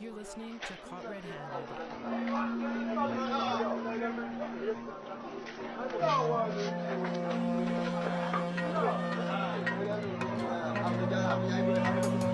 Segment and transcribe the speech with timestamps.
[0.00, 1.22] You're listening to Caught Red
[11.94, 12.33] Handed.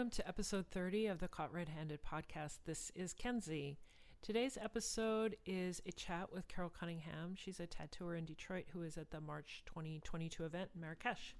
[0.00, 2.60] Welcome to episode 30 of the Caught Red Handed podcast.
[2.64, 3.76] This is Kenzie.
[4.22, 7.34] Today's episode is a chat with Carol Cunningham.
[7.36, 11.36] She's a tattooer in Detroit who is at the March 2022 event in Marrakesh.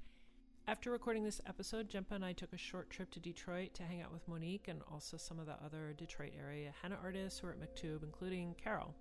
[0.69, 4.03] After recording this episode, Jempa and I took a short trip to Detroit to hang
[4.03, 7.53] out with Monique and also some of the other Detroit area henna artists who are
[7.53, 8.95] at Maktub, including Carol.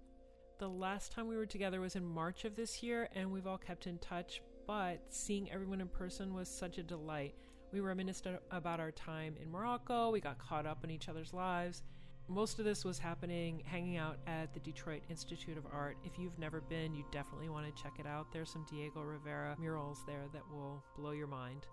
[0.59, 3.57] The last time we were together was in March of this year, and we've all
[3.57, 7.35] kept in touch, but seeing everyone in person was such a delight.
[7.71, 10.09] We reminisced about our time in Morocco.
[10.09, 11.83] We got caught up in each other's lives.
[12.27, 15.97] Most of this was happening hanging out at the Detroit Institute of Art.
[16.03, 18.31] If you've never been, you definitely want to check it out.
[18.31, 21.67] There's some Diego Rivera murals there that will blow your mind.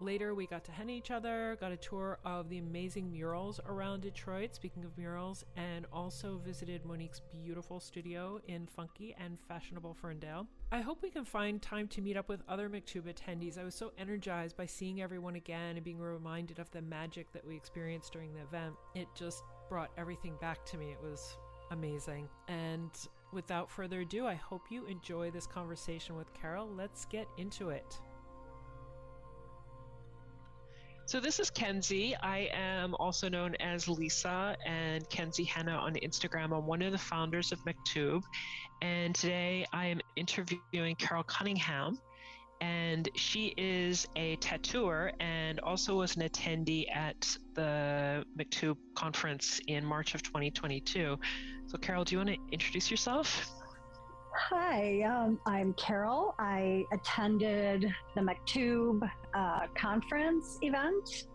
[0.00, 4.02] Later, we got to henna each other, got a tour of the amazing murals around
[4.02, 10.46] Detroit, speaking of murals, and also visited Monique's beautiful studio in funky and fashionable Ferndale.
[10.72, 13.56] I hope we can find time to meet up with other Maktub attendees.
[13.56, 17.46] I was so energized by seeing everyone again and being reminded of the magic that
[17.46, 18.74] we experienced during the event.
[18.94, 20.90] It just brought everything back to me.
[20.90, 21.36] It was
[21.70, 22.28] amazing.
[22.48, 22.90] And
[23.32, 26.68] without further ado, I hope you enjoy this conversation with Carol.
[26.68, 28.00] Let's get into it.
[31.06, 32.16] So this is Kenzie.
[32.16, 36.56] I am also known as Lisa and Kenzie Henna on Instagram.
[36.56, 38.22] I'm one of the founders of Maktub.
[38.80, 41.98] and today I am interviewing Carol Cunningham,
[42.62, 49.84] and she is a tattooer and also was an attendee at the Maktub conference in
[49.84, 51.18] March of 2022.
[51.66, 53.53] So, Carol, do you want to introduce yourself?
[54.36, 56.34] Hi, um, I'm Carol.
[56.40, 57.86] I attended
[58.16, 61.26] the Maktub uh, conference event,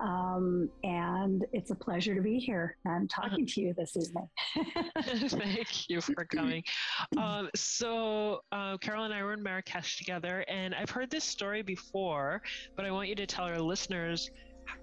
[0.00, 4.28] um, and it's a pleasure to be here and talking to you this evening.
[5.28, 6.64] Thank you for coming.
[7.18, 11.62] Um, so, uh, Carol and I were in Marrakesh together, and I've heard this story
[11.62, 12.40] before,
[12.76, 14.30] but I want you to tell our listeners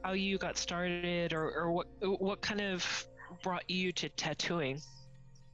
[0.03, 3.07] how you got started or, or what, what kind of
[3.41, 4.79] brought you to tattooing.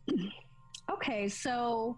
[0.91, 1.97] Okay, so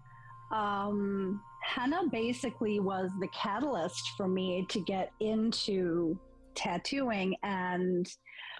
[0.52, 6.18] um, henna basically was the catalyst for me to get into
[6.56, 8.08] tattooing, and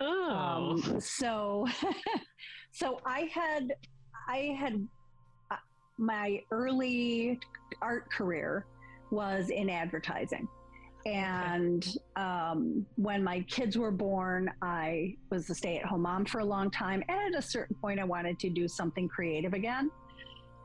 [0.02, 1.68] Oh, um, so
[2.72, 3.74] so I had
[4.28, 4.86] I had
[5.52, 5.56] uh,
[5.98, 7.40] my early
[7.82, 8.66] art career
[9.12, 10.48] was in advertising.
[11.06, 16.40] And um, when my kids were born, I was a stay at home mom for
[16.40, 17.04] a long time.
[17.08, 19.92] And at a certain point, I wanted to do something creative again.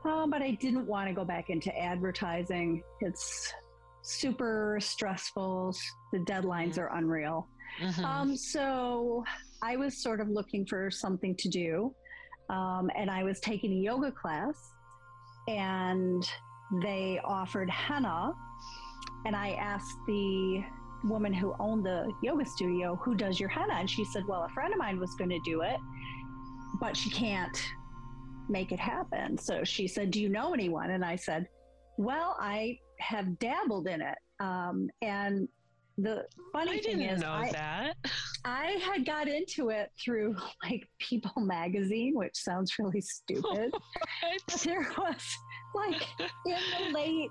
[0.03, 2.81] Uh, but I didn't want to go back into advertising.
[3.01, 3.53] It's
[4.01, 5.75] super stressful.
[6.11, 7.47] The deadlines are unreal.
[7.79, 8.03] mhm.
[8.03, 9.23] Um, so
[9.63, 11.93] I was sort of looking for something to do.
[12.49, 14.55] Um, and I was taking a yoga class,
[15.47, 16.27] and
[16.81, 18.33] they offered henna.
[19.25, 20.63] And I asked the
[21.03, 23.75] woman who owned the yoga studio, Who does your henna?
[23.75, 25.77] And she said, Well, a friend of mine was going to do it,
[26.79, 27.57] but she can't
[28.51, 29.37] make it happen.
[29.37, 30.91] So she said, Do you know anyone?
[30.91, 31.47] And I said,
[31.97, 34.17] Well, I have dabbled in it.
[34.39, 35.47] Um, and
[35.97, 37.95] the funny I thing is, know I, that.
[38.45, 43.71] I had got into it through like People magazine, which sounds really stupid.
[44.63, 45.23] There was
[45.75, 46.01] like
[46.45, 47.29] in the late,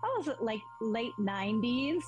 [0.00, 2.02] what was it, like late 90s?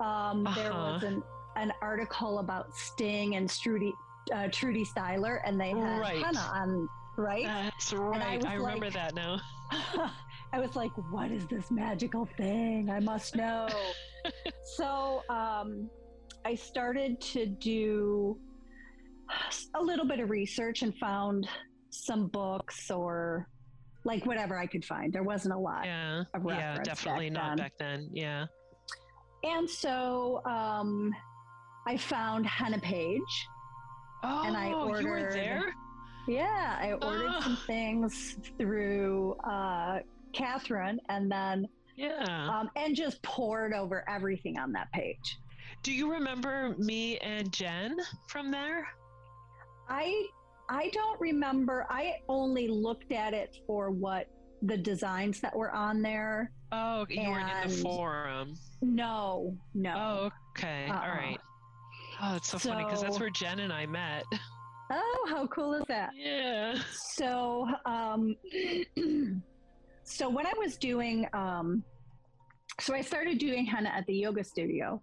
[0.00, 0.92] Um, There Uh-huh.
[0.94, 1.22] was an,
[1.56, 3.92] an article about Sting and Trudy,
[4.34, 6.22] uh, Trudy Styler, and they had Right.
[6.24, 7.44] henna on, right?
[7.44, 8.36] That's right.
[8.36, 9.40] was I, remember like- that now.
[10.52, 12.88] I was like, what is this magical thing?
[12.90, 13.68] I must know.
[14.76, 15.90] so um,
[16.44, 18.38] I started to do
[19.74, 21.48] a little bit of research and found
[21.90, 23.48] some books or
[24.04, 25.12] like whatever I could find.
[25.12, 25.84] There wasn't a lot.
[25.84, 26.22] Yeah.
[26.34, 28.08] of Yeah, definitely back not back then.
[28.12, 28.46] Yeah.
[29.42, 31.12] And so um,
[31.88, 33.20] I found Henna Page.
[34.22, 35.74] Oh, And I you were ordered- there?
[36.26, 37.64] Yeah, I ordered some Oh.
[37.66, 40.00] things through uh,
[40.32, 42.24] Catherine, and then Yeah.
[42.50, 45.38] um, and just poured over everything on that page.
[45.82, 47.96] Do you remember me and Jen
[48.28, 48.86] from there?
[49.88, 50.26] I
[50.68, 51.86] I don't remember.
[51.90, 54.26] I only looked at it for what
[54.62, 56.50] the designs that were on there.
[56.72, 58.54] Oh, you weren't in the forum.
[58.82, 59.94] No, no.
[59.96, 60.86] Oh, okay.
[60.88, 61.08] All Uh-uh.
[61.08, 61.38] right.
[62.20, 64.24] Oh, it's so, funny because that's where Jen and I met.
[64.90, 66.10] Oh, how cool is that?
[66.16, 66.78] Yeah.
[66.92, 68.36] So, um,
[70.04, 71.82] so when I was doing, um,
[72.80, 75.02] so I started doing henna at the yoga studio,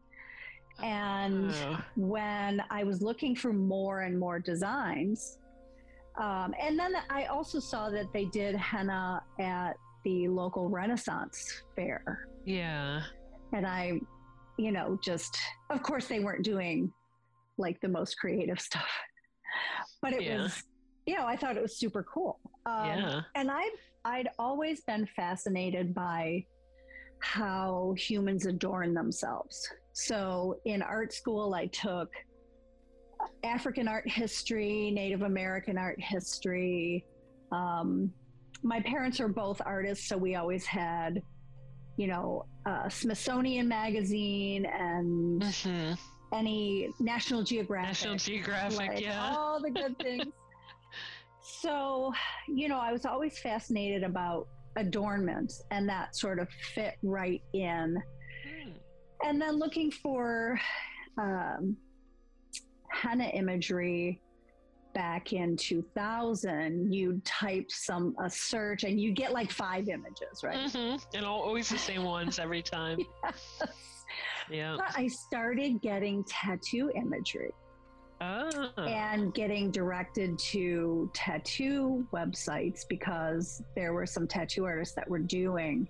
[0.81, 5.37] and Oh, when I was looking for more and more designs,
[6.19, 9.73] um, and then I also saw that they did henna at
[10.05, 13.01] the local Renaissance fair, yeah.
[13.53, 13.99] and I,
[14.57, 15.37] you know, just
[15.69, 16.91] of course they weren't doing
[17.57, 18.89] like the most creative stuff,
[20.01, 20.43] but it Yeah.
[20.43, 20.63] was,
[21.05, 22.39] you know, I thought it was super cool.
[22.65, 23.21] Um, yeah.
[23.35, 23.71] and I've
[24.05, 26.45] I'd always been fascinated by
[27.19, 29.65] how humans adorn themselves.
[29.93, 32.09] So in art school, I took
[33.43, 37.05] African art history, Native American art history.
[37.51, 38.11] Um,
[38.63, 41.21] my parents are both artists, so we always had,
[41.97, 45.93] you know, uh, Smithsonian magazine and hmm
[46.33, 49.33] any National Geographic National Geographic, like, yeah.
[49.35, 50.25] all the good things.
[51.41, 52.11] so,
[52.47, 58.01] you know, I was always fascinated about adornments, and that sort of fit right in.
[58.63, 58.71] Hmm.
[59.23, 60.59] And then looking for
[61.17, 61.77] um,
[62.89, 64.19] henna imagery
[64.93, 70.71] back in 2000, you'd type some a search, and you get like five images, right?
[70.71, 72.99] hmm And always the same ones every time.
[74.49, 74.75] Yeah.
[74.77, 77.51] But I started getting tattoo imagery.
[78.21, 78.71] Oh.
[78.77, 85.89] and getting directed to tattoo websites because there were some tattoo artists that were doing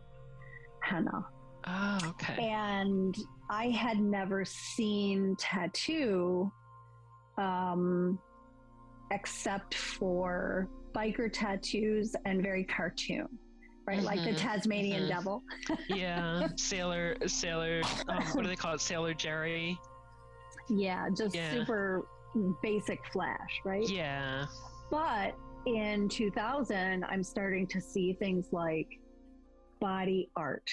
[0.80, 1.28] henna.
[1.68, 2.50] Oh, okay.
[2.50, 3.16] And
[3.52, 6.52] I had never seen tattoo
[7.38, 8.20] um,
[9.12, 13.28] except for biker tattoos and very cartoon,
[13.86, 14.04] right?
[14.04, 15.10] Like the Mhm, Tasmanian mhm.
[15.10, 15.44] devil.
[15.88, 16.48] Yeah.
[16.58, 18.82] Sailor, Sailor, um, what do they call it?
[18.82, 19.78] Sailor Jerry.
[20.70, 21.52] Yeah, just Yeah.
[21.52, 22.08] super
[22.62, 23.88] basic flash, right?
[23.90, 24.46] Yeah.
[24.90, 25.36] But
[25.66, 28.88] in 2000, I'm starting to see things like
[29.80, 30.70] body art.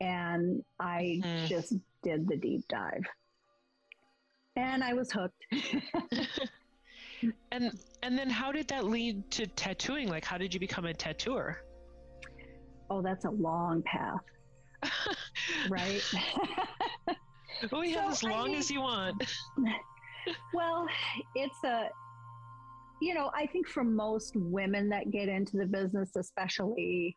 [0.00, 1.48] And I Mhm.
[1.48, 3.04] just did the deep dive.
[4.56, 5.42] And I was hooked.
[7.52, 10.08] and and then how did that lead to tattooing?
[10.08, 11.62] Like, how did you become a tattooer?
[12.90, 14.20] Oh, that's a long path,
[15.68, 16.02] right?
[17.70, 19.22] well, we have So, as I long mean- as you want.
[20.54, 20.86] well,
[21.34, 21.88] it's a,
[23.00, 27.16] you know, I think for most women that get into the business, especially,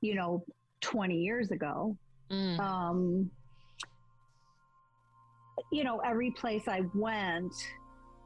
[0.00, 0.44] you know,
[0.80, 1.96] 20 years ago,
[2.30, 2.58] Mm.
[2.58, 3.30] um,
[5.70, 7.52] you know, every place I went,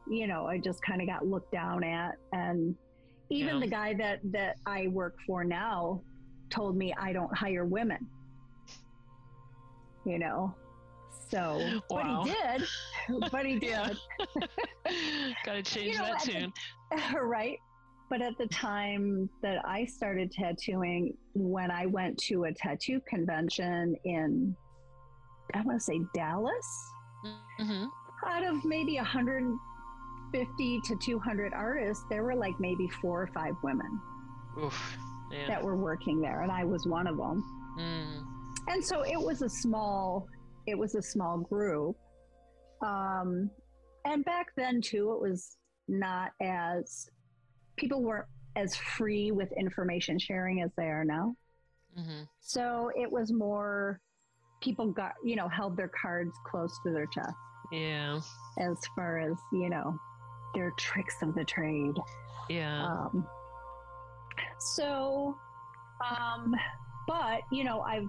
[0.08, 2.76] you know, I just kind of got looked down at, and
[3.31, 3.61] even Yeah.
[3.61, 6.02] the guy that that I work for now
[6.50, 8.06] told me I don't hire women.
[10.05, 10.55] You know,
[11.31, 12.25] so Wow.
[12.27, 13.97] but he did, but he did,
[15.45, 16.53] Gotta change know, that at the- tune.
[17.29, 17.59] right?
[18.11, 23.95] But at the time that I started tattooing, when I went to a tattoo convention
[24.05, 24.57] in,
[25.52, 26.67] I want to say Dallas,
[27.59, 27.85] hmm
[28.26, 34.00] out of maybe 150 to 200 artists, there were like maybe four or five women
[34.61, 34.97] Oof.
[35.32, 35.47] Yeah.
[35.49, 37.42] that were working there, and I was one of them.
[37.78, 38.23] Mm.
[38.68, 40.26] And so it was a small,
[40.66, 41.97] it was a small group.
[42.85, 43.50] Um,
[44.04, 45.56] and back then too, it was
[45.88, 47.08] not as
[47.76, 51.35] people weren't as free with information sharing as they are now.
[51.97, 54.00] hmm So it was more
[54.61, 57.32] people got, you know, held their cards close to their chest.
[57.70, 58.18] Yeah.
[58.58, 59.94] as far as you know
[60.54, 61.94] their tricks of the trade
[62.49, 62.82] Yeah.
[62.82, 63.26] um
[64.59, 65.37] so
[66.09, 66.55] um
[67.07, 68.09] but you know i've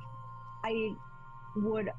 [0.65, 0.89] i
[1.57, 1.89] would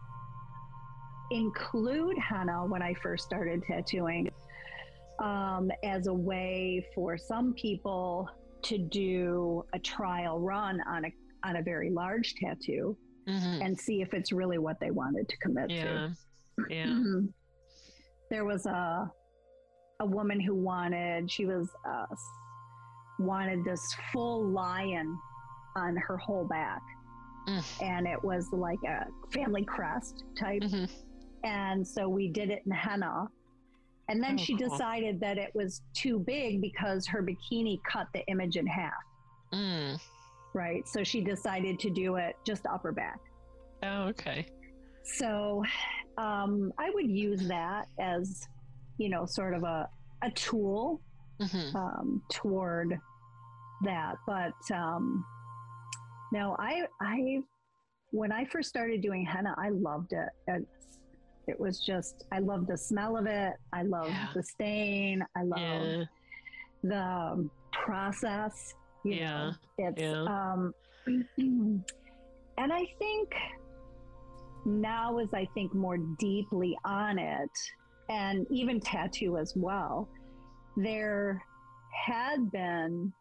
[1.30, 4.28] include henna when i first started tattooing
[5.22, 8.28] um as a way for some people
[8.62, 11.12] to do a trial run on a
[11.44, 15.36] on a very large tattoo hmm and see if it's really what they wanted to
[15.38, 16.08] commit to Yeah.
[16.68, 16.86] Yeah.
[16.86, 17.32] Mhm.
[18.30, 19.10] There was a
[20.00, 22.06] a woman who wanted she was uh,
[23.20, 25.16] wanted this full lion
[25.76, 26.82] on her whole back,
[27.48, 27.82] Mm.
[27.82, 30.62] and it was like a family crest type.
[30.62, 30.84] hmm
[31.42, 33.28] And so we did it in henna.
[34.08, 34.68] And then Oh, she cool.
[34.68, 38.92] decided that it was too big because her bikini cut the image in half.
[39.52, 39.98] Mm.
[40.52, 40.86] right?
[40.88, 43.18] So she decided to do it just upper back.
[43.84, 44.46] Oh, okay.
[45.04, 45.62] So
[46.18, 48.46] um, I would use that as,
[48.98, 49.88] you know, sort of a,
[50.22, 51.00] a tool
[51.40, 52.98] hmm um, toward
[53.82, 54.16] that.
[54.26, 55.24] But um,
[56.32, 57.38] no, I, I,
[58.12, 60.28] when I first started doing henna, I loved it.
[60.48, 60.66] It,
[61.46, 63.54] it was just, I loved the smell of it.
[63.72, 64.28] I loved Yeah.
[64.34, 65.24] the stain.
[65.36, 66.04] I loved Yeah.
[66.82, 68.74] the um, process.
[69.04, 69.44] you Yeah.
[69.46, 69.52] know.
[69.78, 70.24] It's Yeah.
[70.24, 70.74] um,
[71.38, 71.84] and
[72.72, 73.32] I think
[74.66, 77.50] now as I think more deeply on it,
[78.10, 80.08] and even tattoo as well,
[80.76, 81.42] there
[82.06, 83.12] had been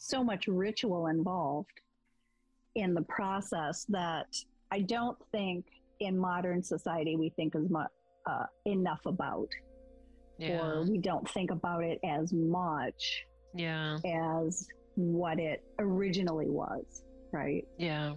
[0.00, 1.78] so much ritual involved
[2.74, 4.34] in the process that
[4.70, 5.66] I don't think
[6.00, 7.90] in modern society we think as much
[8.26, 9.48] uh, enough about,
[10.38, 10.60] Yeah.
[10.62, 13.98] or we don't think about it as much Yeah.
[14.06, 17.66] as what it originally was, right?
[17.76, 18.14] Yeah.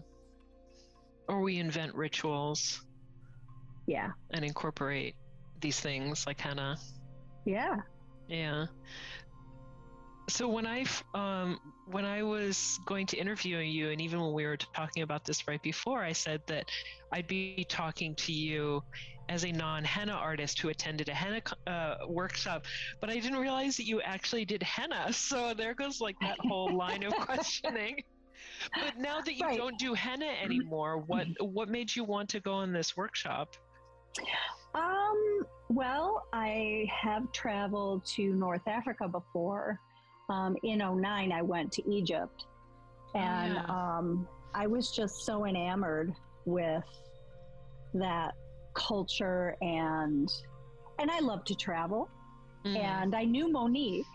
[1.28, 2.86] Or we invent rituals
[3.88, 4.12] Yeah.
[4.32, 5.16] and incorporate
[5.60, 6.78] these things like henna.
[7.46, 7.78] Yeah.
[8.30, 8.68] Yeah.
[10.30, 14.46] So when I um when I was going to interview you, and even when we
[14.46, 16.66] were talking about this right before, I said that
[17.12, 18.82] I'd be talking to you
[19.30, 22.66] as a non henna artist who attended a henna uh, workshop,
[23.02, 25.12] but I didn't realize that you actually did henna.
[25.14, 27.98] So there goes like that whole line of questioning.
[28.76, 29.58] But now that you Right.
[29.58, 33.50] don't do henna anymore, what what made you want to go on this workshop?
[34.76, 39.80] Um, well, I have traveled to North Africa before.
[40.34, 42.46] Um, in 09, I went to Egypt.
[43.16, 43.66] And yeah.
[43.98, 46.14] um, I was just so enamored
[46.46, 46.84] with
[47.94, 48.34] that
[48.74, 50.28] culture and
[51.00, 52.10] and I love to travel.
[52.66, 54.06] Mm, And I knew Monique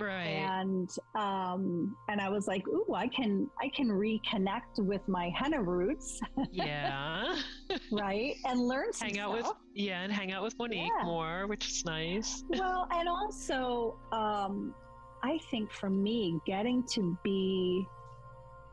[0.00, 0.44] right.
[0.58, 5.62] and um and I was like, ooh, I can I can reconnect with my henna
[5.62, 7.36] roots, yeah.
[7.92, 8.34] right?
[8.44, 11.04] And learn some hang out with yeah and hang out with monique Yeah.
[11.04, 14.74] more which is nice well, and also, um,
[15.22, 17.84] I think for me, getting to be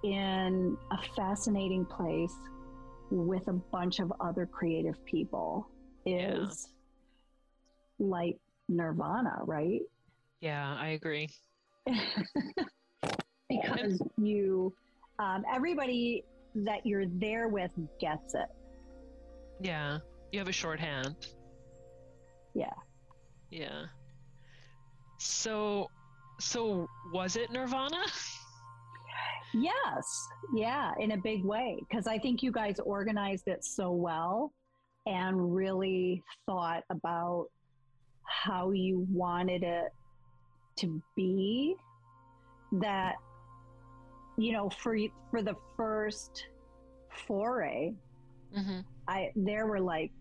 [0.04, 2.34] in a fascinating place
[3.10, 5.68] with a bunch of other creative people
[6.06, 6.44] Yeah.
[6.44, 6.68] is
[8.00, 8.38] like
[8.70, 9.82] nirvana, right?
[10.42, 11.30] yeah i agree
[13.50, 14.74] because you,
[15.20, 16.24] um, everybody
[16.56, 17.72] that you're there with
[18.02, 18.48] gets it.
[19.62, 20.00] yeah
[20.34, 21.16] you have a shorthand
[22.54, 22.74] Yeah.
[23.52, 23.86] yeah
[25.20, 25.88] so
[26.40, 28.04] so was it nirvana
[29.54, 31.78] Yes, yeah, in a big way.
[31.88, 34.52] Because I think you guys organized it so well
[35.06, 37.48] and really thought about
[38.24, 39.94] how you wanted it
[40.78, 41.76] to be.
[42.74, 43.16] That,
[44.38, 44.98] you know, for
[45.30, 46.48] for the first
[47.28, 47.94] foray,
[48.58, 48.80] mm-hmm.
[49.08, 50.12] I there were like,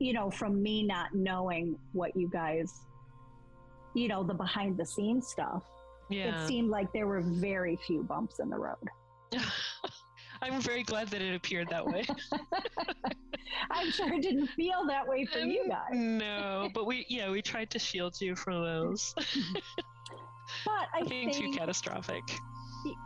[0.00, 2.72] you know, from me not knowing what you guys,
[3.94, 5.62] you know, the behind the scenes stuff.
[6.10, 8.76] yeah It seemed like there were very few bumps in the road.
[10.42, 12.04] i'm very glad that it appeared that way
[13.70, 15.92] I'm sure it didn't feel that way for you Um, guys.
[15.92, 19.14] no but we yeah we tried to shield you from those
[20.66, 22.24] But I being too catastrophic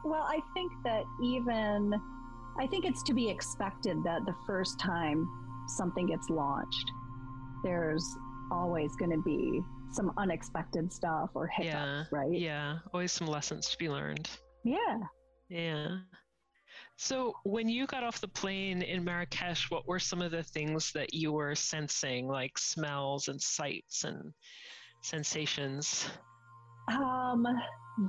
[0.07, 1.93] well, I think that even,
[2.59, 5.29] I think it's to be expected that the first time
[5.69, 6.91] something gets launched,
[7.63, 8.03] there's
[8.51, 9.61] always going to be
[9.97, 12.33] some unexpected stuff or hiccups, Yeah, right?
[12.33, 14.29] yeah always some lessons to be learned
[14.65, 14.99] Yeah.
[15.49, 15.99] Yeah.
[16.99, 20.93] So when you got off the plane in Marrakesh, what were some of the things
[20.93, 24.33] that you were sensing, like smells and sights and
[25.03, 26.07] sensations?
[26.89, 27.47] Um,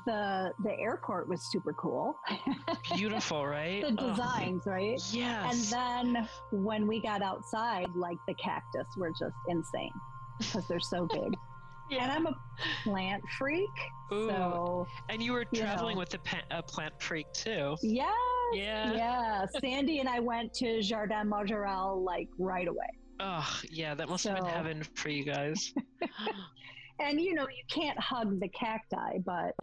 [0.06, 2.16] the the airport was super cool.
[2.96, 3.82] Beautiful, right?
[3.82, 5.00] the Oh, designs, right?
[5.12, 5.72] Yes.
[5.74, 9.92] And then when we got outside, like the cactus were just insane
[10.40, 11.34] because they're so big.
[11.90, 12.16] And yeah.
[12.16, 12.36] I'm a
[12.84, 13.70] plant freak,
[14.12, 16.00] Ooh, so and you were you traveling know.
[16.00, 16.16] with
[16.52, 17.76] a, plant freak too.
[17.82, 18.12] yeah,
[18.54, 18.94] Yeah.
[18.94, 19.46] yeah.
[19.62, 22.90] Sandy and I went to Jardin Majorelle like right away.
[23.20, 23.96] Oh, yeah.
[23.96, 25.74] That must have been heaven for you guys.
[27.00, 29.54] And you know, you can't hug the cacti, but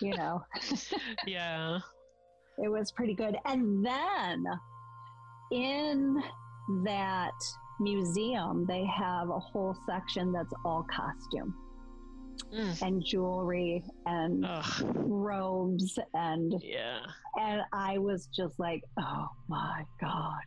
[0.00, 0.44] you know,
[1.26, 1.80] yeah.
[2.62, 3.36] it was pretty good.
[3.46, 4.44] And then
[5.50, 6.22] in
[6.84, 7.32] that
[7.80, 11.52] museum, they have a whole section that's all costume
[12.52, 12.82] Mm.
[12.82, 14.82] and jewelry and Ugh.
[14.94, 17.00] robes and Yeah.
[17.40, 20.40] and I was just like, oh my god,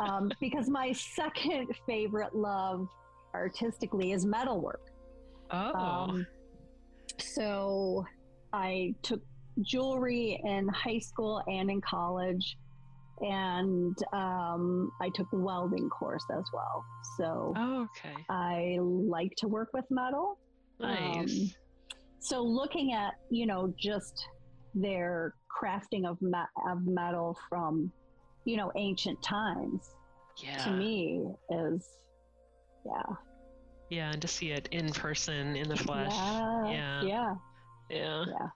[0.00, 2.88] um, because my second favorite love
[3.34, 4.80] artistically is metalwork.
[5.50, 5.72] Oh.
[5.74, 6.26] Um,
[7.18, 8.04] so
[8.52, 9.20] I took
[9.62, 12.56] jewelry in high school and in college.
[13.20, 16.84] And um, I took the welding course as well.
[17.16, 18.14] So Oh, okay.
[18.30, 20.38] I like to work with metal.
[20.80, 21.30] Nice.
[21.30, 21.50] Um,
[22.20, 24.26] so looking at, you know, just
[24.74, 26.32] their crafting of, me-
[26.68, 27.90] of metal from,
[28.44, 29.94] you know, ancient times
[30.36, 30.56] yeah.
[30.58, 31.88] to me is,
[32.86, 33.14] yeah.
[33.90, 36.12] Yeah, and to see it in person, in the flesh.
[36.12, 36.70] Yeah.
[36.70, 37.02] Yeah.
[37.02, 37.34] Yeah.
[37.90, 38.24] Yeah.
[38.28, 38.48] Yeah.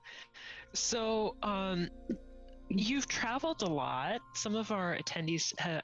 [0.75, 1.89] So, um,
[2.69, 4.21] you've traveled a lot.
[4.35, 5.81] Some of our attendees ha-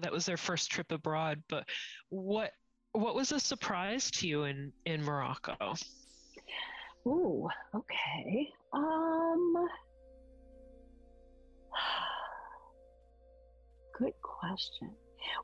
[0.00, 1.42] that was their first trip abroad.
[1.48, 1.64] But
[2.10, 2.52] what
[2.92, 5.74] what was a surprise to you in in Morocco?
[7.06, 8.48] Ooh, okay.
[8.72, 9.54] Um
[13.98, 14.90] Good question.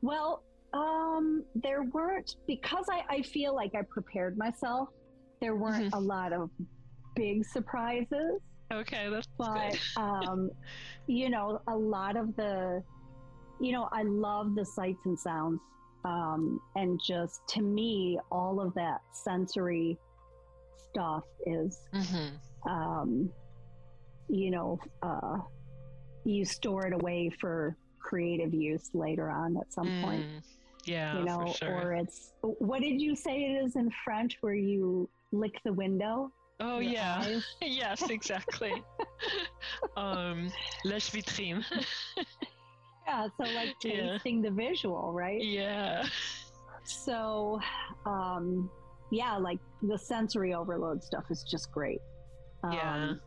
[0.02, 4.88] Well, um there weren't because I, I feel like I prepared myself,
[5.40, 6.50] there weren't a lot of
[7.14, 8.40] big surprises.
[8.72, 10.50] Okay, that's But um,
[11.06, 12.82] you know, a lot of the
[13.60, 15.60] you know, I love the sights and sounds.
[16.04, 19.98] Um, and just to me, all of that sensory
[20.90, 22.28] stuff is hmm
[22.66, 23.30] um,
[24.28, 25.38] you know, uh,
[26.24, 30.42] you store it away for creative use later on at some point, Mm,
[30.86, 31.70] yeah, you know, for sure.
[31.70, 36.32] or it's what did you say it is in French where you lick the window?
[36.60, 38.82] oh yeah, yes, exactly.
[39.96, 40.50] um,
[40.86, 41.64] lèche vitrine.
[43.06, 44.12] Yeah, so like Yeah.
[44.12, 45.42] tasting the visual, right?
[45.42, 46.06] yeah.
[46.84, 47.60] So,
[48.04, 48.70] um,
[49.10, 52.00] yeah, like the sensory overload stuff is just great.
[52.70, 52.94] Yeah.
[52.94, 53.20] Um,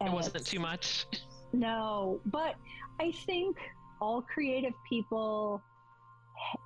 [0.00, 1.06] It and wasn't too much.
[1.52, 2.54] No, but
[3.00, 3.56] I think
[4.00, 5.62] all creative people,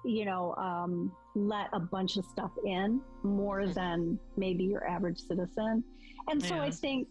[0.05, 3.75] you know, um, let a bunch of stuff in more Mhm.
[3.75, 5.85] than maybe your average citizen.
[6.29, 7.09] And so I think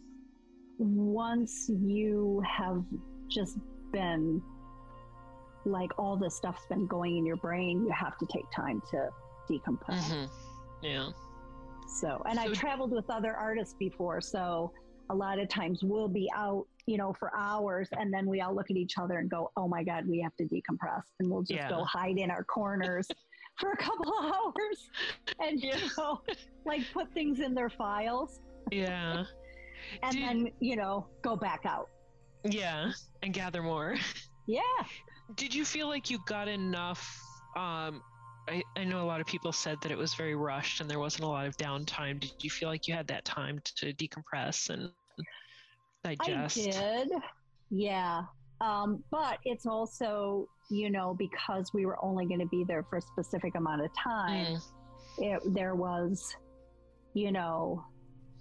[0.80, 2.84] once you have
[3.30, 3.58] just
[3.92, 4.42] been
[5.68, 9.10] like all this stuff's been going in your brain, you have to take time to
[9.50, 10.12] decompress.
[10.12, 10.26] hmm
[10.82, 11.10] Yeah.
[11.88, 14.72] So, and I've traveled with other artists before, so
[15.10, 18.54] a lot of times we'll be out, you know, for hours, and then we all
[18.54, 21.44] look at each other and go, "Oh my God, we have to decompress," and we'll
[21.44, 23.08] just go hide in our corners
[23.60, 24.90] for a couple of hours,
[25.40, 25.78] and Yeah.
[25.78, 26.22] you know,
[26.66, 29.24] like put things in their files, Yeah.
[30.04, 31.90] and Did- then you know, go back out.
[32.44, 32.92] Yeah.
[33.24, 33.96] And gather more.
[34.46, 34.62] Yeah.
[35.36, 37.20] Did you feel like you got enough?
[37.56, 38.02] Um,
[38.48, 41.00] I, I know a lot of people said that it was very rushed and there
[41.00, 42.20] wasn't a lot of downtime.
[42.20, 44.92] Did you feel like you had that time to decompress and
[46.04, 46.58] digest?
[46.60, 47.10] I did.
[47.70, 48.22] Yeah.
[48.62, 52.98] Um, but it's also, you know, because we were only going to be there for
[52.98, 54.56] a specific amount of time.
[54.56, 54.62] Mm,
[55.20, 56.34] it, there was,
[57.14, 57.84] you know,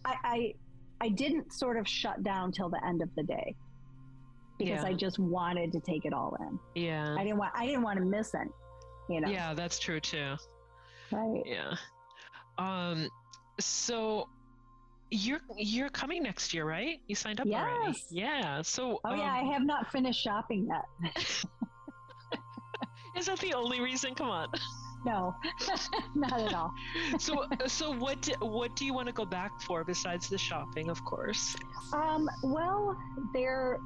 [0.05, 0.55] I, I
[1.01, 3.55] I didn't sort of shut down till the end of the day
[4.59, 4.89] because Yeah.
[4.89, 6.59] I just wanted to take it all in.
[6.83, 7.15] yeah.
[7.19, 8.49] I didn't want I didn't want to miss it.
[9.09, 10.37] You know, Yeah, that's true too.
[11.13, 11.43] right?
[11.45, 11.75] Yeah.
[12.59, 13.09] Um,
[13.61, 14.29] so
[15.11, 16.99] you're you're coming next year, right?
[17.07, 17.93] You signed up already.
[17.93, 18.07] Yes.
[18.11, 18.63] Yeah.
[18.63, 21.15] So Oh yeah, I um, have not finished shopping yet.
[23.17, 24.15] is that the only reason?
[24.15, 24.49] Come on.
[25.05, 25.37] No,
[26.17, 26.73] not at all.
[27.21, 30.91] so so what do, what do you want to go back for besides the shopping,
[30.91, 31.55] of course?
[31.93, 32.97] Um, well,
[33.33, 33.79] they're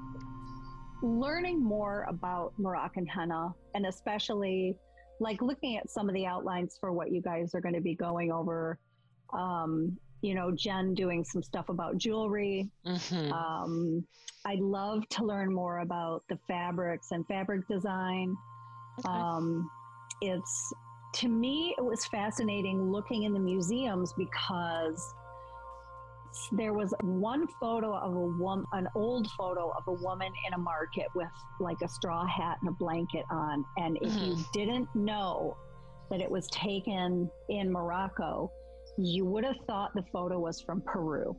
[1.02, 4.76] learning more about Moroccan henna, and especially
[5.20, 7.94] like looking at some of the outlines for what you guys are going to be
[7.94, 8.78] going over.
[9.32, 12.68] Um, you know, Jen doing some stuff about jewelry.
[12.86, 13.32] Mm-hmm.
[13.32, 14.04] Um,
[14.44, 18.36] I'd love to learn more about the fabrics and fabric design.
[19.06, 19.70] Um,
[20.20, 20.74] it's
[21.14, 25.14] to me, it was fascinating looking in the museums because
[26.52, 30.58] there was one photo of a woman, an old photo of a woman in a
[30.58, 33.64] market with like a straw hat and a blanket on.
[33.78, 35.56] And if you didn't know
[36.10, 38.50] that it was taken in Morocco,
[38.98, 41.36] you would have thought the photo was from Peru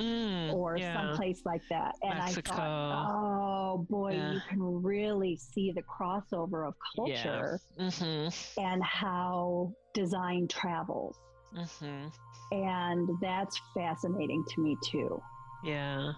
[0.00, 0.94] Mm, or yeah.
[0.94, 1.96] someplace like that.
[2.02, 2.52] And Mexico.
[2.52, 4.32] I thought, oh boy, Yeah.
[4.34, 8.60] you can really see the crossover of culture Mm-hmm.
[8.60, 11.18] and how design travels.
[11.56, 12.08] Mm-hmm.
[12.52, 15.20] And that's fascinating to me too.
[15.64, 16.12] Yeah.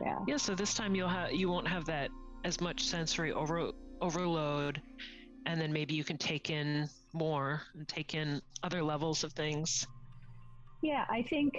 [0.00, 0.18] Yeah.
[0.26, 0.36] Yeah.
[0.36, 2.10] So this time you'll have you won't have that
[2.44, 3.70] as much sensory over
[4.00, 4.80] overload,
[5.46, 9.86] and then maybe you can take in more and take in other levels of things.
[10.82, 11.54] Yeah, I think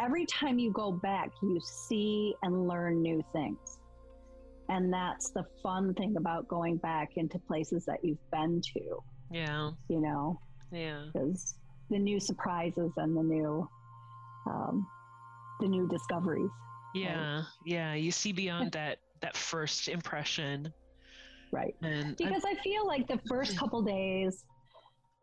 [0.00, 3.78] every time you go back, you see and learn new things.
[4.68, 9.72] And that's the fun thing about going back into places that you've been to, Yeah.
[9.88, 10.40] you know,
[10.70, 11.06] Yeah.
[11.14, 11.58] is
[11.90, 13.68] the new surprises and the new,
[14.46, 14.86] um,
[15.60, 16.50] the new discoveries.
[16.94, 17.94] Yeah, yeah.
[17.94, 20.72] You see beyond that that first impression,
[21.52, 21.74] right?
[21.82, 24.44] and Because I feel like the first couple days,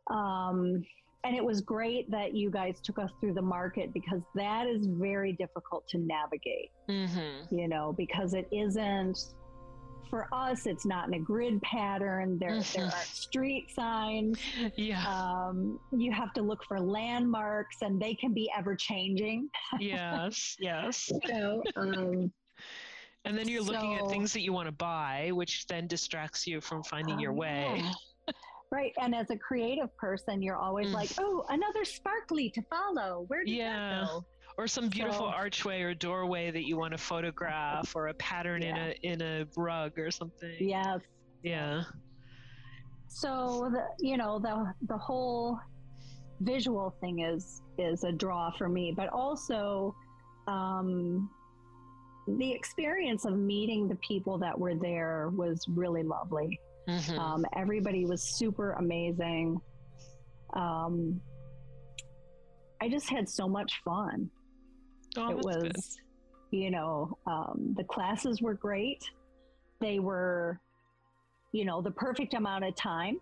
[0.09, 0.83] um,
[1.25, 4.87] and it was great that you guys took us through the market because that is
[4.87, 6.71] very difficult to navigate.
[6.89, 7.51] Mhm.
[7.51, 9.17] you know, because it isn't
[10.09, 12.37] for us, it's not in a grid pattern.
[12.39, 12.93] There, there Mhm.
[12.93, 14.39] aren't street signs.
[14.75, 19.49] yeah, Um, you have to look for landmarks, and they can be ever changing.
[19.79, 21.09] yes, yes.
[21.27, 22.31] So, um,
[23.25, 26.61] And then you're looking at things that you want to buy, which then distracts you
[26.61, 27.81] from finding your oh, way.
[27.83, 27.93] yeah.
[28.71, 30.93] Right, and as a creative person, you're always Mm.
[30.93, 33.21] like, "Oh, another sparkly to follow.
[33.27, 33.73] Where did Yeah.
[34.01, 34.25] that go?"
[34.59, 38.61] Or some beautiful So- archway or doorway that you want to photograph, or a pattern
[38.61, 40.53] in a in a rug or something.
[40.59, 40.99] Yes.
[41.43, 41.83] Yeah.
[43.07, 45.57] So the you know the the whole
[46.41, 49.95] visual thing is is a draw for me, but also
[50.47, 51.29] um,
[52.27, 56.59] the experience of meeting the people that were there was really lovely.
[56.89, 57.17] Mhm.
[57.17, 59.61] Um, everybody was super amazing.
[60.53, 61.21] Um,
[62.81, 64.29] I just had so much fun.
[65.17, 65.75] Oh, it was, good.
[66.51, 69.03] you know, um, the classes were great.
[69.81, 70.59] They were,
[71.51, 73.19] you know, the perfect amount of time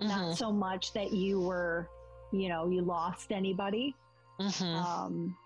[0.00, 0.08] Mhm.
[0.08, 1.88] not so much that you were
[2.32, 3.96] you know you lost anybody
[4.40, 4.76] Mhm.
[4.76, 5.36] um,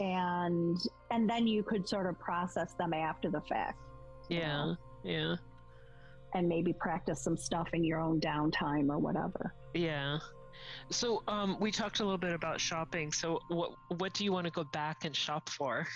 [0.00, 0.76] and
[1.12, 3.78] and then you could sort of process them after the fact
[4.28, 4.48] yeah.
[4.64, 5.36] know, Yeah.
[6.34, 10.18] and maybe practice some stuff in your own downtime or whatever Yeah.
[10.90, 13.12] So um, we talked a little bit about shopping.
[13.12, 15.86] So what what do you want to go back and shop for?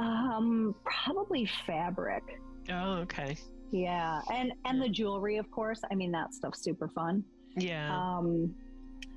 [0.00, 2.22] um probably fabric
[2.70, 3.36] Oh, okay.
[3.70, 7.22] yeah and and the jewelry of course i mean that stuff's super fun
[7.56, 7.94] Yeah.
[7.94, 8.54] um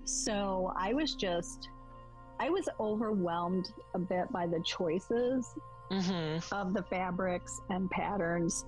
[0.04, 1.70] so i was just
[2.40, 5.48] i was overwhelmed a bit by the choices
[5.90, 6.54] mm-hmm.
[6.54, 8.66] of the fabrics and patterns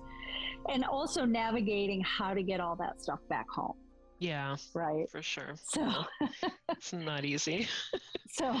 [0.70, 3.74] and also navigating how to get all that stuff back home
[4.18, 5.54] Yeah, right for sure.
[5.68, 6.04] so
[6.70, 7.68] It's not easy.
[8.30, 8.54] so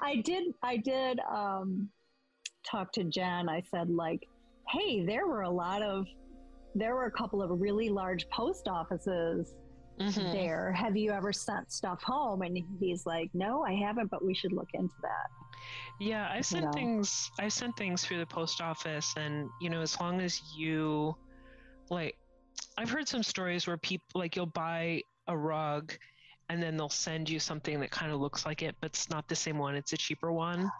[0.00, 1.88] i did i did um
[2.68, 4.20] talk to jen i said like
[4.70, 6.06] hey there were a lot of
[6.74, 9.54] there were a couple of really large post offices
[10.00, 10.32] Mhm.
[10.32, 14.34] there have you ever sent stuff home and he's like no i haven't but we
[14.34, 15.28] should look into that
[16.00, 16.72] Yeah, I've sent know.
[16.72, 17.30] things.
[17.38, 21.14] I've sent things through the post office, and you know, as long as you,
[21.90, 22.16] like,
[22.76, 25.92] I've heard some stories where people like you'll buy a rug,
[26.48, 29.28] and then they'll send you something that kind of looks like it, but it's not
[29.28, 29.74] the same one.
[29.74, 30.70] It's a cheaper one.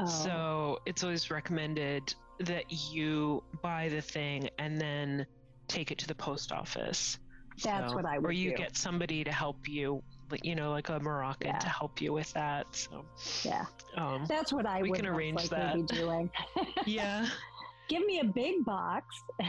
[0.00, 5.24] Oh, So it's always recommended that you buy the thing and then
[5.68, 7.18] take it to the post office.
[7.62, 8.28] That's So- what I would.
[8.28, 8.56] Or you do.
[8.56, 10.02] get somebody to help you,
[10.42, 11.58] you know, like a Moroccan Yeah.
[11.58, 12.66] to help you with that.
[12.74, 13.04] So,
[13.44, 13.66] yeah
[13.96, 15.74] um, that's what i We would can arrange that.
[15.76, 16.28] be doing
[16.86, 17.28] yeah.
[17.88, 19.06] give me a big box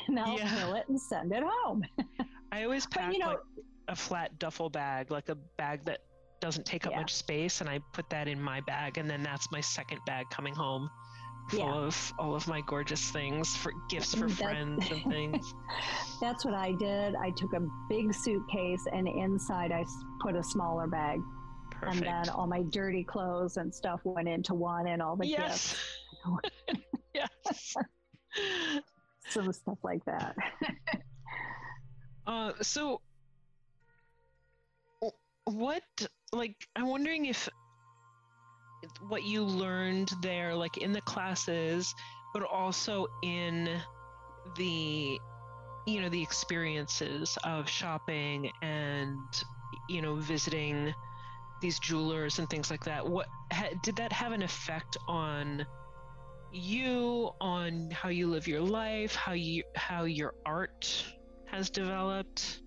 [0.07, 0.47] and I'll Yeah.
[0.55, 1.83] fill it and send it home.
[2.51, 3.39] I always But pack you know, like
[3.87, 5.99] a flat duffel bag, like a bag that
[6.41, 6.99] doesn't take up Yeah.
[6.99, 10.25] much space, and I put that in my bag, and then that's my second bag
[10.29, 10.89] coming home,
[11.49, 11.73] full Yeah.
[11.73, 15.53] of all of my gorgeous things for gifts for That- friends and things.
[16.19, 17.15] that's what I did.
[17.15, 19.85] I took a big suitcase and inside I
[20.19, 21.19] put a smaller bag.
[21.71, 22.05] Perfect.
[22.05, 25.75] And then all my dirty clothes and stuff went into one and all the yes.
[26.23, 26.41] gifts,
[27.13, 27.75] yes.
[29.29, 30.35] Some stuff like that.
[32.27, 33.01] Uh, so,
[35.45, 35.83] what,
[36.33, 37.47] like, I'm wondering if
[39.07, 41.93] what you learned there, like in the classes,
[42.33, 43.69] but also in
[44.57, 45.19] the,
[45.85, 49.19] you know, the experiences of shopping and,
[49.87, 50.93] you know, visiting
[51.61, 53.07] these jewelers and things like that.
[53.07, 55.65] What ha- did that have an effect on?
[56.55, 61.05] You on how you live your life how you how your art
[61.45, 62.61] has developed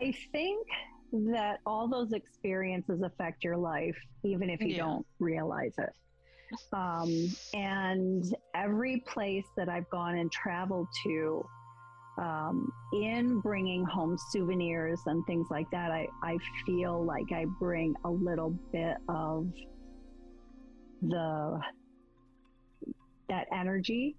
[0.00, 0.66] I think
[1.12, 4.84] that all those experiences affect your life, even if you Yeah.
[4.84, 5.90] don't realize it.
[6.72, 7.08] Um,
[7.54, 11.44] and every place that I've gone and traveled to,
[12.18, 17.94] um, in bringing home souvenirs and things like that, I, I feel like I bring
[18.04, 19.46] a little bit of
[21.02, 21.60] the
[23.28, 24.16] that energy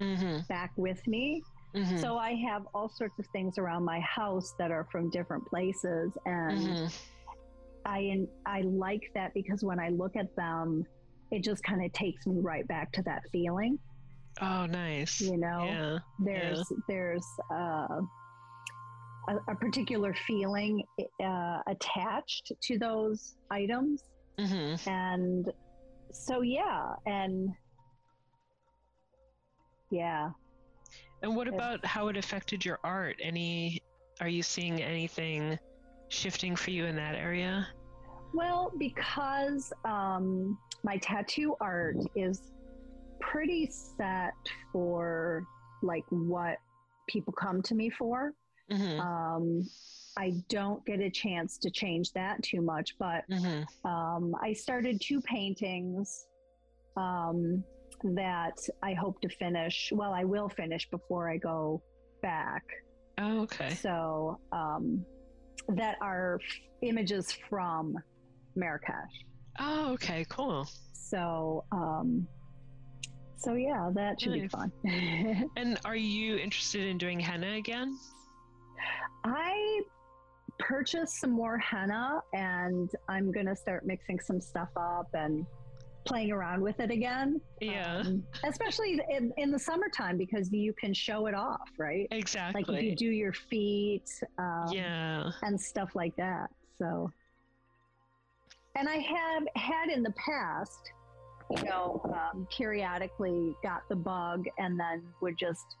[0.00, 1.42] mm-hmm, back with me.
[1.74, 5.46] Mm-hmm, so I have all sorts of things around my house that are from different
[5.46, 6.86] places, and mm-hmm.
[7.84, 10.84] I I like that because when I look at them,
[11.30, 13.78] it just kind of takes me right back to that feeling.
[14.40, 15.20] oh nice.
[15.20, 15.98] You know, yeah.
[16.18, 18.00] there's there's uh,
[19.28, 20.82] a, a particular feeling
[21.22, 24.02] uh, attached to those items,
[24.38, 25.52] mm-hmm, and
[26.12, 27.50] so yeah, and
[29.90, 30.30] yeah.
[31.22, 33.16] And what about how it affected your art?
[33.22, 33.82] Any
[34.20, 35.58] are you seeing anything
[36.08, 37.68] shifting for you in that area?
[38.32, 42.52] Well, because um, my tattoo art is
[43.20, 44.34] pretty set
[44.72, 45.44] for
[45.82, 46.58] like what
[47.08, 48.32] people come to me for.
[48.70, 49.00] Mm-hmm.
[49.00, 49.68] Um,
[50.18, 53.88] I don't get a chance to change that too much, but mm-hmm.
[53.88, 56.26] um, I started two paintings
[56.96, 57.62] um,
[58.14, 59.90] that I hope to finish.
[59.94, 61.82] Well, I will finish before I go
[62.22, 62.62] back.
[63.18, 63.70] Oh, okay.
[63.74, 65.04] So um,
[65.68, 67.96] that are f- images from
[68.54, 69.24] Marrakesh.
[69.58, 70.24] Oh, okay.
[70.28, 70.68] Cool.
[70.92, 72.26] So, um,
[73.36, 74.50] so yeah, that should be Nice.
[74.50, 74.72] fun.
[75.56, 77.96] And are you interested in doing henna again?
[79.24, 79.80] I
[80.58, 85.44] purchased some more henna and I'm going to start mixing some stuff up and
[86.06, 87.40] playing around with it again.
[87.60, 87.98] Yeah.
[87.98, 92.06] Um, especially in, in the summertime because you can show it off, right?
[92.10, 92.64] exactly.
[92.66, 95.30] Like if you do your feet um, yeah.
[95.42, 96.50] and stuff like that.
[96.78, 97.10] So,
[98.74, 100.92] and I have had in the past,
[101.56, 105.76] you know, um, periodically got the bug and then would just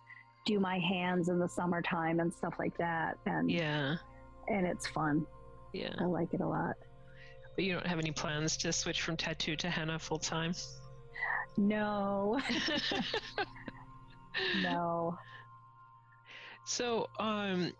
[0.46, 3.18] do my hands in the summertime and stuff like that.
[3.26, 3.96] And Yeah.
[4.48, 5.26] and it's fun.
[5.72, 5.94] Yeah.
[5.98, 6.76] I like it a lot.
[7.56, 10.52] But you don't have any plans to switch from tattoo to henna full time?
[11.56, 12.38] No,
[14.62, 15.18] no.
[16.66, 17.72] So, um,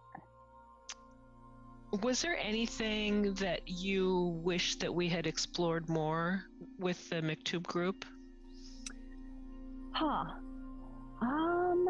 [2.02, 6.44] was there anything that you wish that we had explored more
[6.78, 8.06] with the Maktub group?
[9.92, 10.24] Huh.
[11.20, 11.86] Um.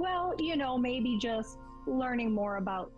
[0.00, 2.90] Well, you know, maybe just learning more about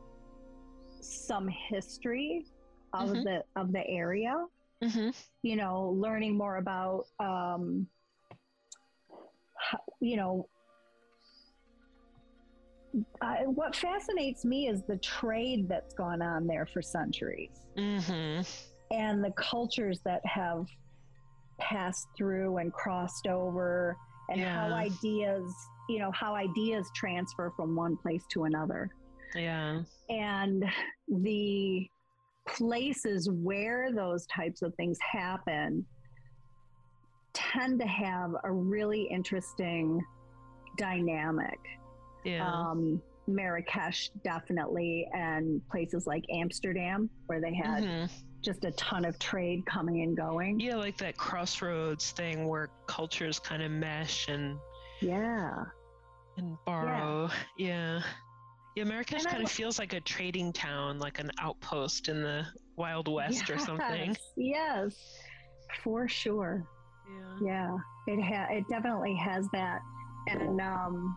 [1.07, 2.47] some history
[2.93, 3.25] of Mhm.
[3.25, 4.47] the of the area.
[4.83, 5.11] Mm-hmm.
[5.43, 7.89] You know, learning more about, um,
[9.59, 10.49] ho- you know,
[13.21, 18.43] I, what fascinates me is the trade that's gone on there for centuries Mm-hmm.
[18.95, 20.67] and the cultures that have
[21.59, 23.97] passed through and crossed over
[24.31, 25.43] and how ideas
[25.89, 28.91] you know how ideas transfer from one place to another
[29.35, 29.83] Yeah.
[30.09, 30.65] And
[31.09, 31.87] the
[32.49, 35.85] places where those types of things happen
[37.33, 40.01] tend to have a really interesting
[40.79, 41.59] dynamic
[42.25, 42.47] Yeah.
[42.51, 48.11] um, Marrakesh definitely, and places like Amsterdam, where they had Mhm.
[48.41, 50.61] just a ton of trade coming and going.
[50.61, 54.59] Yeah, like that crossroads thing where cultures kind of mesh and
[55.01, 55.65] Yeah.
[56.37, 57.29] and borrow.
[57.57, 57.97] Yeah.
[57.99, 58.03] Yeah,
[58.85, 62.45] Marrakesh And kind of feels like a trading town, like an outpost in the
[62.77, 64.11] Wild West or something.
[64.11, 64.95] Yes, Yes,
[65.83, 66.67] for sure.
[67.41, 67.77] Yeah.
[68.07, 69.81] Yeah, it ha- it definitely has that,
[70.29, 71.17] and um,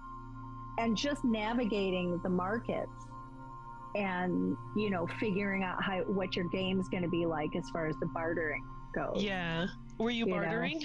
[0.78, 2.92] and just navigating the markets,
[3.96, 7.88] and you know, figuring out how what your game's going to be like as far
[7.88, 8.64] as the bartering
[8.96, 9.24] goes.
[9.24, 9.66] Yeah.
[9.98, 10.42] Were you You know.
[10.42, 10.82] bartering?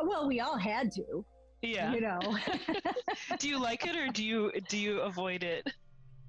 [0.00, 1.24] Uh, Well, we all had to.
[1.62, 1.92] Yeah.
[1.94, 2.20] You know.
[3.38, 5.66] do you like it or do you do you avoid it?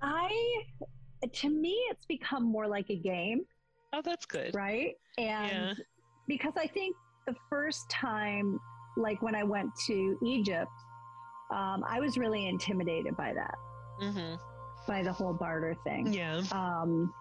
[0.02, 0.30] I,
[1.34, 3.42] to me, it's become more like a game,
[3.94, 4.54] Oh, that's good.
[4.54, 4.94] right?
[5.18, 5.84] And Yeah.
[6.28, 8.60] because I think the first time,
[8.96, 10.72] like when I went to Egypt,
[11.52, 13.56] um, I was really intimidated by that,
[14.02, 14.36] Mm-hmm.
[14.88, 16.14] by the whole barter thing.
[16.14, 16.42] Yeah.
[16.52, 17.12] Um,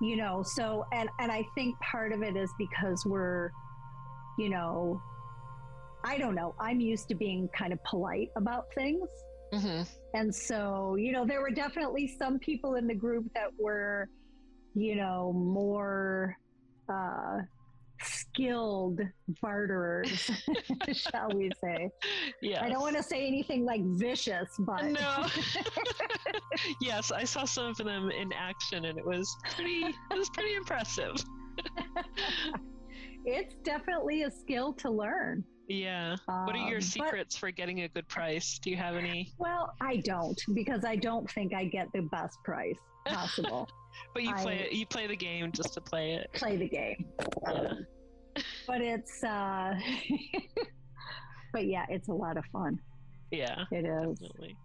[0.00, 3.50] you know, so and and I think part of it is because we're,
[4.38, 5.02] you know,
[6.04, 6.54] I don't know.
[6.60, 9.08] I'm used to being kind of polite about things.
[9.52, 9.82] Mm-hmm.
[10.14, 14.08] And so, you know, there were definitely some people in the group that were,
[14.74, 16.36] you know, more
[16.88, 17.38] uh,
[18.02, 19.00] skilled
[19.42, 20.30] barterers,
[20.92, 21.90] shall we say.
[22.42, 22.64] Yeah.
[22.64, 25.26] I don't want to say anything like vicious, but No.
[26.80, 29.84] yes, I saw some of them in action, and it was pretty.
[30.10, 31.16] It was pretty impressive.
[33.24, 35.44] it's definitely a skill to learn.
[35.70, 36.16] Yeah.
[36.26, 38.58] What are your Um, but- secrets for getting a good price?
[38.58, 39.32] Do you have any?
[39.38, 43.68] well, I don't because I don't think I get the best price possible.
[44.14, 44.72] But you play it.
[44.72, 46.30] You play the game just to play it.
[46.32, 47.04] Play the game.
[47.42, 47.72] Yeah.
[48.66, 49.74] But it's, uh,
[51.52, 52.78] but yeah, it's a lot of fun.
[53.32, 53.64] Yeah.
[53.72, 54.18] It is.
[54.20, 54.56] Definitely.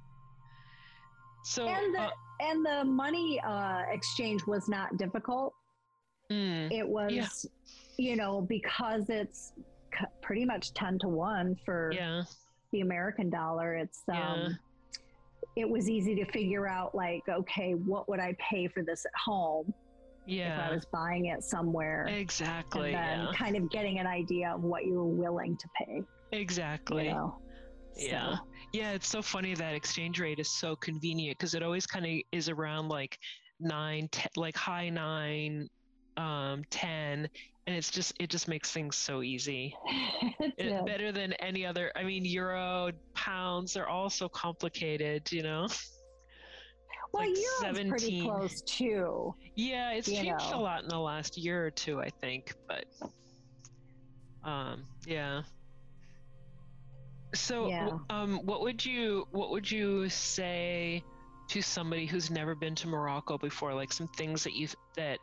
[1.44, 1.68] So.
[1.68, 2.10] and the uh,
[2.42, 5.54] and the money uh, exchange was not difficult.
[6.32, 7.28] mm, It was, Yeah.
[7.98, 9.54] you know, because it's
[10.22, 12.24] pretty much ten to one for yeah.
[12.72, 13.76] the American dollar.
[13.76, 14.50] It's um, Yeah.
[15.56, 19.12] it was easy to figure out like, okay, what would I pay for this at
[19.16, 19.74] home?
[20.28, 20.66] Yeah.
[20.66, 22.08] if I was buying it somewhere.
[22.10, 22.94] exactly.
[22.94, 23.32] and then Yeah.
[23.38, 26.02] kind of getting an idea of what you were willing to pay.
[26.32, 27.06] Exactly.
[27.06, 27.40] You know?
[27.96, 28.38] Yeah.
[28.38, 28.42] So,
[28.74, 32.12] Yeah, it's so funny that exchange rate is so convenient because it always kind of
[32.32, 33.20] is around like
[33.60, 35.70] nine, te- like high nine,
[36.18, 37.30] um, 10.
[37.68, 39.76] And it's just, it just makes things so easy.
[40.58, 41.92] It, a- better than any other.
[41.96, 45.68] I mean, euro, pounds, they're all so complicated, you know?
[47.12, 49.34] well, like Euro's pretty close too.
[49.56, 52.54] Yeah, it's changed a lot in the last year or two, I think.
[52.68, 52.86] But
[54.44, 55.42] um, yeah.
[57.34, 61.04] So, w- um, what would you what would you say
[61.50, 63.74] to somebody who's never been to Morocco before?
[63.74, 65.20] Like some things that you that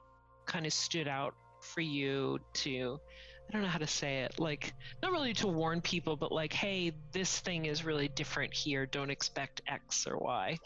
[0.46, 2.98] kind of stood out for you to
[3.48, 4.38] I don't know how to say it.
[4.38, 4.72] Like
[5.03, 8.87] not really to warn people, but like, hey, this thing is really different here.
[8.87, 10.57] Don't expect X or Y.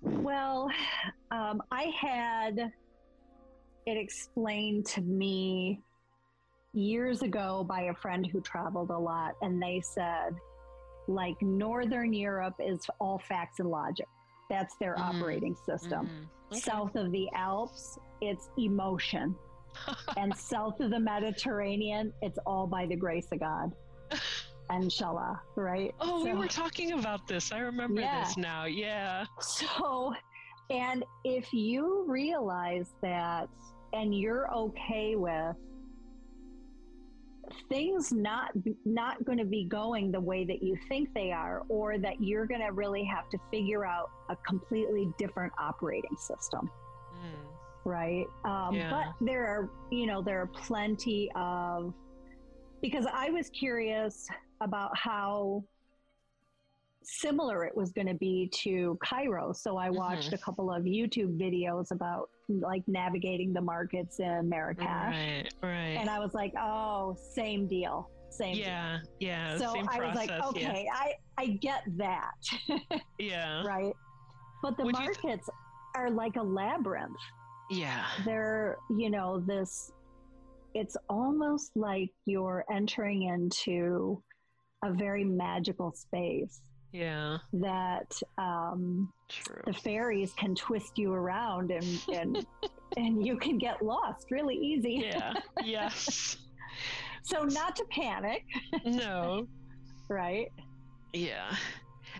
[0.00, 0.70] Well,
[1.30, 2.58] um, I had
[3.86, 5.80] it explained to me
[6.72, 10.34] years ago by a friend who traveled a lot, and they said,
[11.06, 14.08] like, Northern Europe is all facts and logic.
[14.50, 15.02] That's their Mm.
[15.02, 16.08] operating system.
[16.08, 16.28] Mhm.
[16.52, 16.60] Okay.
[16.60, 19.36] South of the Alps, it's emotion.
[20.16, 23.72] And south of the Mediterranean, it's all by the grace of God.
[24.70, 25.94] Inshallah, right?
[26.00, 27.52] Oh, we were talking about this.
[27.52, 28.24] I remember Yeah.
[28.24, 28.64] this now.
[28.64, 29.26] Yeah.
[29.40, 30.14] So,
[30.70, 33.48] and if you realize that
[33.92, 35.56] and you're okay with
[37.68, 38.50] things not
[38.86, 42.46] not going to be going the way that you think they are or that you're
[42.46, 46.70] going to really have to figure out a completely different operating system.
[47.84, 48.90] Right um, Yeah.
[48.90, 51.92] but there are you know there are plenty of
[52.82, 54.26] because i was curious
[54.60, 55.62] about how
[57.02, 60.34] similar it was going to be to cairo so i watched Mm-hmm.
[60.36, 65.44] a couple of youtube videos about like navigating the markets in marrakesh Right.
[65.62, 65.96] Right.
[66.00, 68.98] and i was like oh same deal same yeah.
[69.20, 69.58] Yeah.
[69.58, 72.32] so i was like okay i i get that
[72.66, 72.78] Yeah.
[73.18, 73.62] Yeah.
[73.64, 73.92] right
[74.62, 75.50] but the Would you th- markets
[75.94, 77.12] are like a labyrinth
[77.70, 78.04] Yeah.
[78.24, 79.90] they're you know this
[80.74, 84.22] it's almost like you're entering into
[84.84, 86.60] a very magical space
[86.92, 87.38] Yeah.
[87.54, 89.62] that um, True.
[89.66, 92.46] the fairies can twist you around and and
[92.96, 95.32] and you can get lost really easy Yeah.
[95.64, 96.36] yes.
[97.22, 98.44] so not to panic
[98.84, 99.46] No.
[100.10, 100.48] right
[101.12, 101.54] Yeah.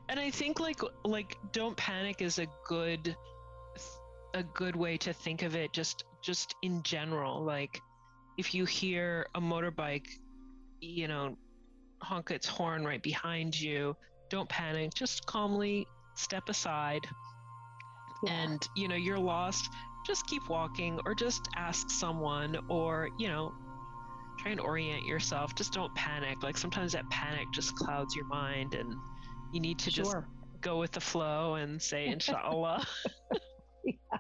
[0.09, 3.15] And I think like like don't panic is a good
[4.35, 7.81] a good way to think of it just just in general like
[8.37, 10.07] if you hear a motorbike
[10.81, 11.37] you know
[12.03, 13.97] honk its horn right behind you
[14.31, 17.01] don't panic just calmly step aside.
[18.25, 18.33] Yeah.
[18.33, 19.69] and you know you're lost
[20.07, 23.53] just keep walking or just ask someone or you know
[24.39, 25.55] try and orient yourself.
[25.55, 28.95] Just don't panic like sometimes that panic just clouds your mind and
[29.53, 30.15] you need to just
[30.61, 32.85] go with the flow and say inshallah.
[33.85, 34.19] Yeah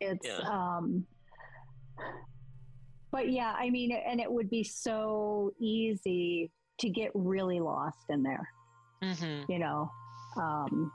[0.00, 0.48] it's Yeah.
[0.48, 1.06] um
[3.12, 8.22] but yeah i mean and it would be so easy to get really lost in
[8.22, 8.48] there
[9.02, 9.90] hmm you know
[10.36, 10.90] um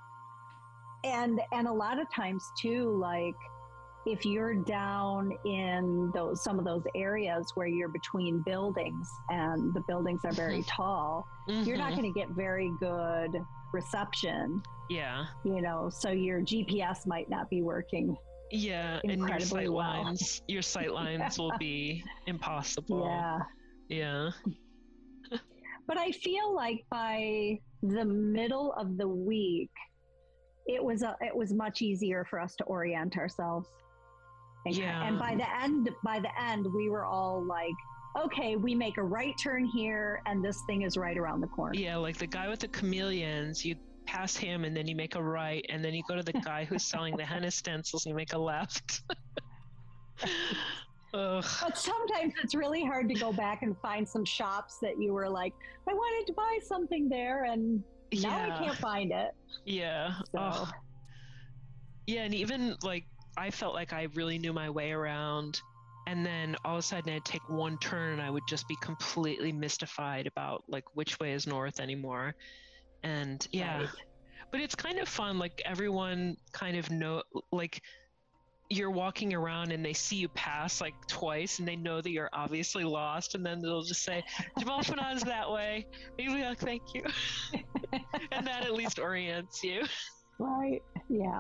[1.04, 3.36] and and a lot of times too like
[4.12, 9.82] if you're down in those some of those areas where you're between buildings and the
[9.88, 10.82] buildings are very mm-hmm.
[10.82, 12.02] tall you're not mm-hmm.
[12.02, 13.42] going to get very good
[13.74, 14.62] reception.
[14.90, 15.26] Yeah.
[15.46, 18.16] You know so your gps might not be working
[18.52, 20.04] yeah and your sight well.
[20.04, 23.06] lines your sight lines will be impossible.
[23.06, 23.40] Yeah.
[23.90, 24.30] Yeah.
[25.88, 29.72] But i feel like by the middle of the week
[30.68, 33.68] it was a, it was much easier for us to orient ourselves
[34.66, 35.06] and, Yeah.
[35.08, 37.76] and by the end by the end we were all like
[38.18, 41.74] okay we make a right turn here and this thing is right around the corner.
[41.76, 45.22] Yeah like the guy with the chameleons you pass him and then you make a
[45.22, 48.16] right and then you go to the guy who's selling the henna stencils and you
[48.16, 49.02] make a left.
[51.14, 51.46] Ugh.
[51.62, 55.28] but sometimes it's really hard to go back and find some shops that you were
[55.28, 55.54] like
[55.88, 57.84] i wanted to buy something there and
[58.14, 58.56] now yeah.
[58.56, 59.32] i can't find it.
[59.66, 60.14] Yeah.
[60.32, 60.68] So.
[62.08, 63.06] Yeah, and even like
[63.38, 65.60] I felt like I really knew my way around,
[66.08, 68.76] and then all of a sudden I'd take one turn and I would just be
[68.82, 72.34] completely mystified about like which way is north anymore.
[73.04, 73.90] And yeah, Right.
[74.52, 75.38] but it's kind of fun.
[75.38, 77.22] Like everyone kind of know
[77.52, 77.82] like
[78.72, 82.30] you're walking around and they see you pass like twice and they know that you're
[82.34, 84.24] obviously lost and then they'll just say
[84.60, 85.86] Jemaa el-Fnaa's that way.
[86.18, 87.04] You'll like, thank you.
[88.32, 89.84] and that at least orients you.
[90.40, 91.40] right yeah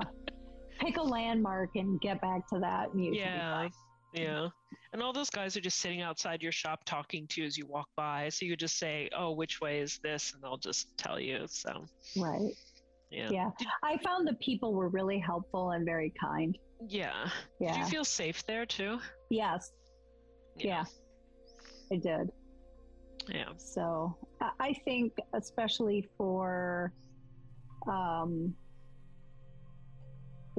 [0.80, 2.94] pick a landmark and get back to that.
[2.94, 3.68] And yeah,
[4.14, 4.48] yeah.
[4.94, 7.66] And all those guys are just sitting outside your shop talking to you as you
[7.68, 8.30] walk by.
[8.30, 11.46] So you just say, "Oh, which way is this?" and they'll just tell you.
[11.48, 11.86] So
[12.18, 12.54] right.
[13.12, 13.30] Yeah.
[13.32, 13.50] Yeah.
[13.84, 16.58] I found the people were really helpful and very kind.
[16.88, 17.30] Yeah.
[17.60, 17.74] Yeah.
[17.74, 19.00] Did you feel safe there too?
[19.30, 19.72] Yes.
[20.56, 20.86] Yeah.
[21.92, 22.32] I did.
[23.28, 23.50] Yeah.
[23.58, 24.16] So
[24.60, 26.94] I think, especially for
[27.88, 28.54] um,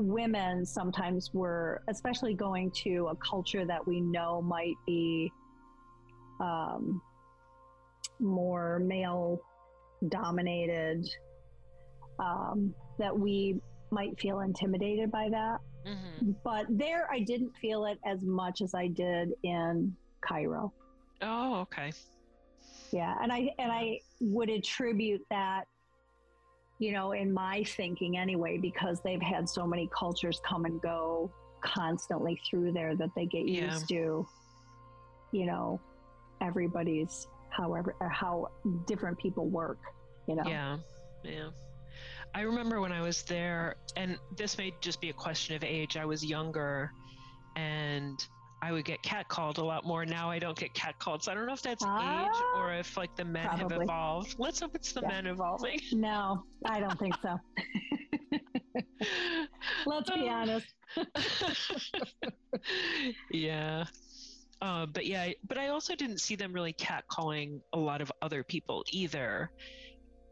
[0.01, 5.31] women, sometimes we're, especially going to a culture that we know might be
[6.41, 7.01] um,
[8.19, 9.41] more male
[10.09, 11.07] dominated,
[12.19, 15.59] um, that we might feel intimidated by that.
[15.87, 20.73] hmm But there, I didn't feel it as much as I did in Cairo.
[21.23, 21.93] Oh, okay.
[22.93, 25.65] Yeah, and I and I would attribute that,
[26.81, 31.31] you know, in my thinking anyway, because they've had so many cultures come and go
[31.61, 33.67] constantly through there that they get Yeah.
[33.67, 34.27] used to,
[35.31, 35.79] you know,
[36.41, 38.49] everybody's however how
[38.87, 39.79] different people work.
[40.27, 40.45] You know.
[40.47, 40.79] Yeah.
[41.23, 41.51] Yeah.
[42.35, 45.97] I remember when I was there, and this may just be a question of age.
[45.97, 46.93] I was younger,
[47.57, 48.27] and
[48.63, 50.05] I would get catcalled a lot more.
[50.05, 51.23] Now I don't get catcalled.
[51.23, 54.35] So I don't know if that's age Ah, or if like the men have evolved.
[54.39, 55.09] Let's hope it's the Yeah.
[55.09, 55.81] men evolving.
[55.93, 57.37] No, I don't think so.
[59.87, 60.29] Let's be Oh.
[60.29, 60.67] honest.
[63.31, 63.85] yeah.
[64.61, 68.45] Uh, but yeah, but I also didn't see them really catcalling a lot of other
[68.45, 69.51] people either.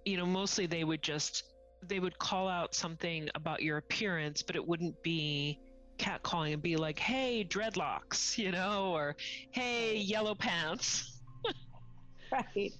[0.04, 1.44] You know, mostly they would just
[1.82, 5.58] they would call out something about your appearance, but it wouldn't be
[5.98, 9.16] catcalling and be like, "Hey, dreadlocks," you know, or
[9.50, 11.20] "Hey, yellow pants."
[12.32, 12.72] right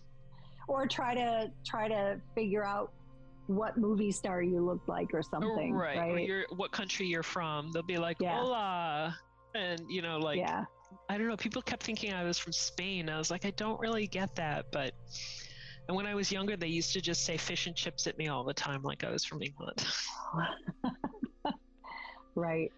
[0.69, 2.93] or try to try to figure out
[3.47, 5.97] what movie star you look like or something right.
[5.97, 7.73] right, Or what country you're from.
[7.73, 8.39] They'll be like, Yeah.
[8.39, 9.17] "Hola,"
[9.55, 10.65] and you know, like yeah
[11.09, 11.37] I don't know.
[11.37, 13.09] People kept thinking I was from Spain.
[13.09, 14.67] I was like, I don't really get that.
[14.71, 14.93] But
[15.87, 18.29] and when I was younger, they used to just say fish and chips at me
[18.29, 19.85] all the time, like I was from England.
[22.35, 22.71] right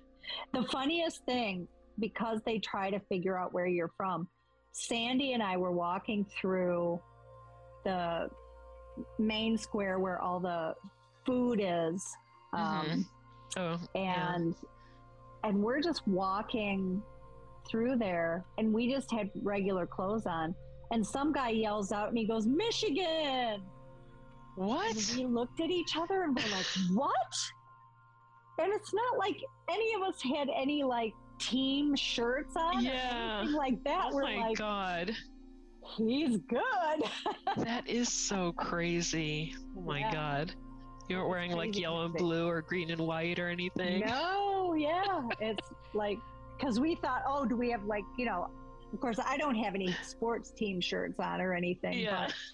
[0.52, 1.66] the funniest thing
[1.98, 4.26] because they try to figure out where you're from
[4.72, 7.00] sandy and i were walking through
[7.84, 8.28] the
[9.18, 10.74] main square where all the
[11.24, 12.04] food is
[12.52, 13.06] um,
[13.58, 14.34] oh, yeah.
[14.34, 14.54] and
[15.44, 17.02] and we're just walking
[17.68, 20.54] through there and we just had regular clothes on
[20.90, 23.62] and some guy yells out and he goes michigan
[24.56, 24.90] what?
[24.90, 27.14] and we looked at each other and we're like what
[28.60, 29.36] and it's not like
[29.70, 33.38] any of us had any like team shirts on Yeah.
[33.38, 35.12] or anything like that Oh we're my like god,
[35.96, 37.02] he's good
[37.56, 39.54] that is so crazy.
[39.76, 40.12] Oh my Yeah.
[40.12, 40.52] god,
[41.08, 44.00] you weren't wearing like yellow and blue or green and white or anything.
[44.06, 45.22] No, yeah.
[45.40, 46.18] It's like,
[46.58, 48.48] because we thought, oh, do we have like, you know,
[48.92, 52.26] of course, I don't have any sports team shirts on or anything, Yeah.
[52.26, 52.34] but,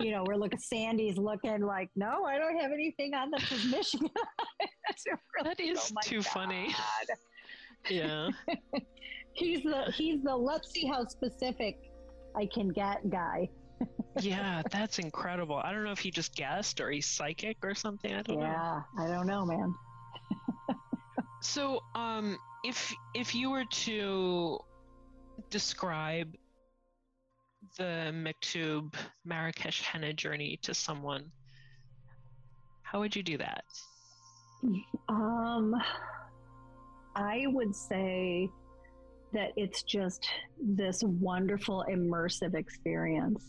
[0.00, 3.64] you know, we're looking, Sandy's looking like, no, I don't have anything on that says
[3.66, 4.10] Michigan.
[5.06, 6.74] We're That is "Oh too funny.
[7.88, 8.28] Yeah.
[9.32, 11.76] He's the, he's the, let's see how specific
[12.36, 13.48] I can get guy.
[14.20, 15.56] yeah, that's incredible.
[15.56, 18.14] I don't know if he just guessed or he's psychic or something.
[18.14, 18.44] I don't know.
[18.44, 19.74] Yeah, I don't know, man.
[21.44, 24.58] So, um, if if you were to
[25.50, 26.34] describe
[27.76, 28.94] the Mektoub
[29.24, 31.30] Marrakesh henna journey to someone,
[32.82, 33.64] how would you do that?
[35.08, 35.74] Um,
[37.16, 38.48] I would say
[39.32, 40.28] that it's just
[40.60, 43.44] this wonderful immersive experience.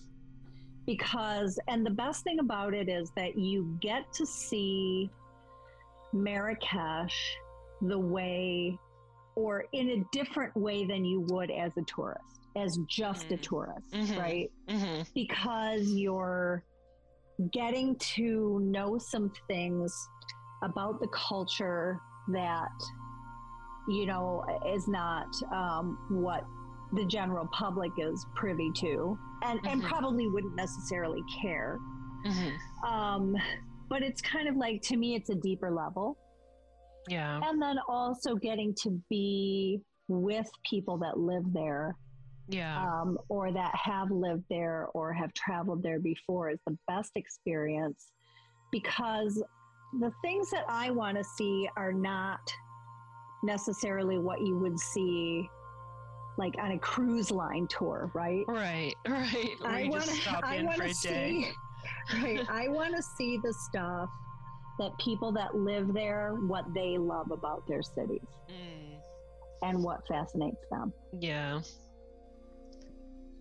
[0.85, 5.09] Because, and the best thing about it is that you get to see
[6.13, 7.35] Marrakesh
[7.81, 8.77] the way
[9.35, 13.41] or in a different way than you would as a tourist, as just a Mhm.
[13.41, 14.17] tourist, Mhm.
[14.19, 14.51] right?
[14.69, 15.01] Mm-hmm.
[15.13, 16.63] because you're
[17.51, 19.93] getting to know some things
[20.63, 21.99] about the culture
[22.29, 22.71] that
[23.87, 26.45] you know is not um, what
[26.93, 29.87] the general public is privy to and, and Mhm.
[29.87, 31.77] probably wouldn't necessarily care
[32.25, 32.85] Mm-hmm.
[32.91, 33.35] um,
[33.89, 36.17] but it's kind of like to me it's a deeper level
[37.09, 37.39] Yeah.
[37.43, 41.95] and then also getting to be with people that live there
[42.47, 42.77] Yeah.
[42.77, 48.11] um, or that have lived there or have traveled there before is the best experience
[48.71, 49.41] because
[49.99, 52.39] the things that I want to see are not
[53.43, 55.47] necessarily what you would see
[56.37, 58.43] like on a cruise line tour, right?
[58.47, 58.93] right.
[59.07, 59.55] Right.
[59.61, 60.93] Where I want to stop I want to day.
[60.93, 61.51] see
[62.21, 64.09] right, I want to see the stuff
[64.79, 68.97] that people that live there, what they love about their cities Mm,
[69.63, 70.91] and what fascinates them.
[71.19, 71.61] yeah.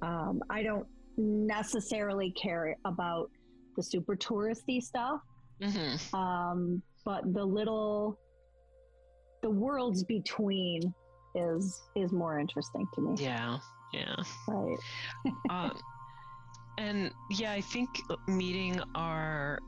[0.04, 0.86] Um, I don't
[1.16, 3.30] necessarily care about
[3.76, 5.20] the super touristy stuff,
[5.62, 8.18] hmm um, but the little,
[9.42, 10.94] the worlds between
[11.34, 13.24] is is more interesting to me.
[13.24, 13.58] Yeah.
[13.92, 14.16] Yeah.
[14.48, 14.76] Right.
[15.50, 15.72] um,
[16.78, 17.88] and yeah, I think
[18.26, 19.60] meeting our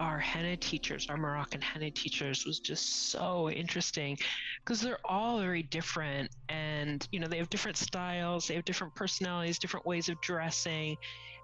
[0.00, 4.16] our henna teachers, our Moroccan henna teachers, was just so interesting
[4.64, 8.94] because they're all very different, and you know they have different styles, they have different
[8.94, 10.96] personalities, different ways of dressing,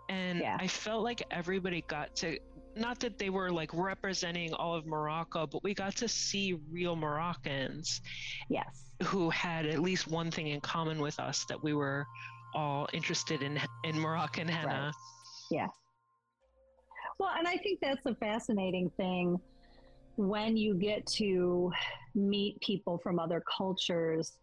[0.09, 0.57] and Yeah.
[0.61, 2.38] I felt like everybody got to.
[2.76, 6.94] Not that they were like representing all of Morocco, but we got to see real
[6.94, 8.01] Moroccans
[8.49, 8.84] Yes.
[9.03, 12.07] who had at least one thing in common with us that we were
[12.55, 14.92] all interested in in Moroccan henna.
[17.19, 19.41] Well, and I think that's a fascinating thing
[20.16, 21.73] when you get to
[22.14, 24.39] meet people from other cultures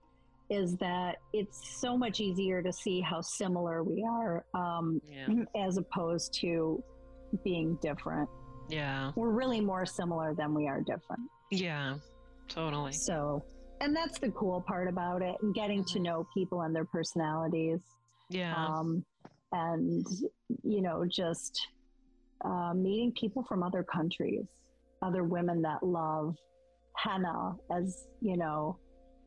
[0.49, 5.27] is that it's so much easier to see how similar we are um, Yeah.
[5.55, 6.83] as opposed to
[7.43, 8.29] being different.
[8.69, 9.11] Yeah.
[9.15, 11.21] We're really more similar than we are different.
[11.51, 11.95] Yeah.
[12.47, 12.91] Totally.
[12.91, 13.43] So,
[13.81, 17.79] and that's the cool part about it and getting to know people and their personalities.
[18.29, 18.55] Yeah.
[18.55, 19.03] um,
[19.51, 20.05] and
[20.63, 21.67] you know just
[22.43, 24.43] uh, meeting people from other countries
[25.01, 26.35] other women that love
[26.97, 28.77] henna as you know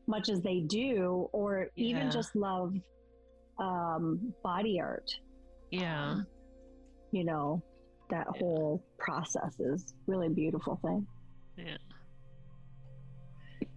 [0.07, 2.73] much as they do or even just love
[3.59, 5.09] um, body art
[5.71, 6.11] yeah.
[6.11, 6.27] um,
[7.11, 7.61] you know
[8.09, 8.39] that Yeah.
[8.39, 11.05] whole process is really a beautiful thing
[11.57, 11.77] Yeah.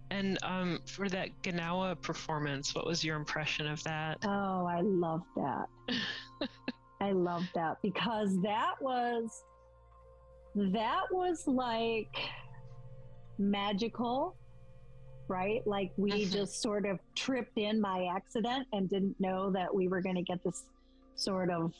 [0.09, 4.19] And um, for that Gnawa performance, what was your impression of that?
[4.25, 5.65] oh i love that
[7.03, 9.43] I love that because that was
[10.55, 12.15] that was like
[13.37, 14.37] magical,
[15.27, 15.61] right?
[15.65, 16.31] Like we Mhm.
[16.31, 20.21] just sort of tripped in by accident and didn't know that we were going to
[20.21, 20.63] get this
[21.15, 21.73] sort of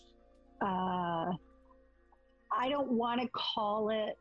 [0.61, 1.32] uh
[2.55, 4.17] I don't want to call it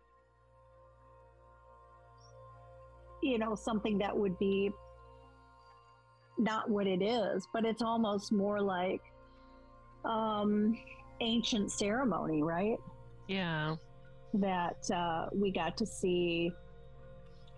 [3.24, 4.70] you know something that would be
[6.38, 9.00] not what it is, but it's almost more like
[10.04, 10.76] um,
[11.20, 12.76] ancient ceremony, right?
[13.28, 13.76] Yeah.
[14.34, 16.52] That uh, we got to see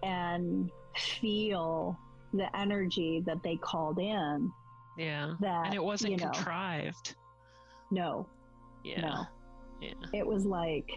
[0.03, 1.99] and feel
[2.33, 4.51] the energy that they called in.
[4.99, 5.35] Yeah.
[5.41, 7.15] That And it wasn't you know, contrived.
[7.91, 8.27] no,
[8.85, 9.01] Yeah.
[9.01, 9.25] no,
[9.81, 9.93] Yeah.
[10.13, 10.89] it was like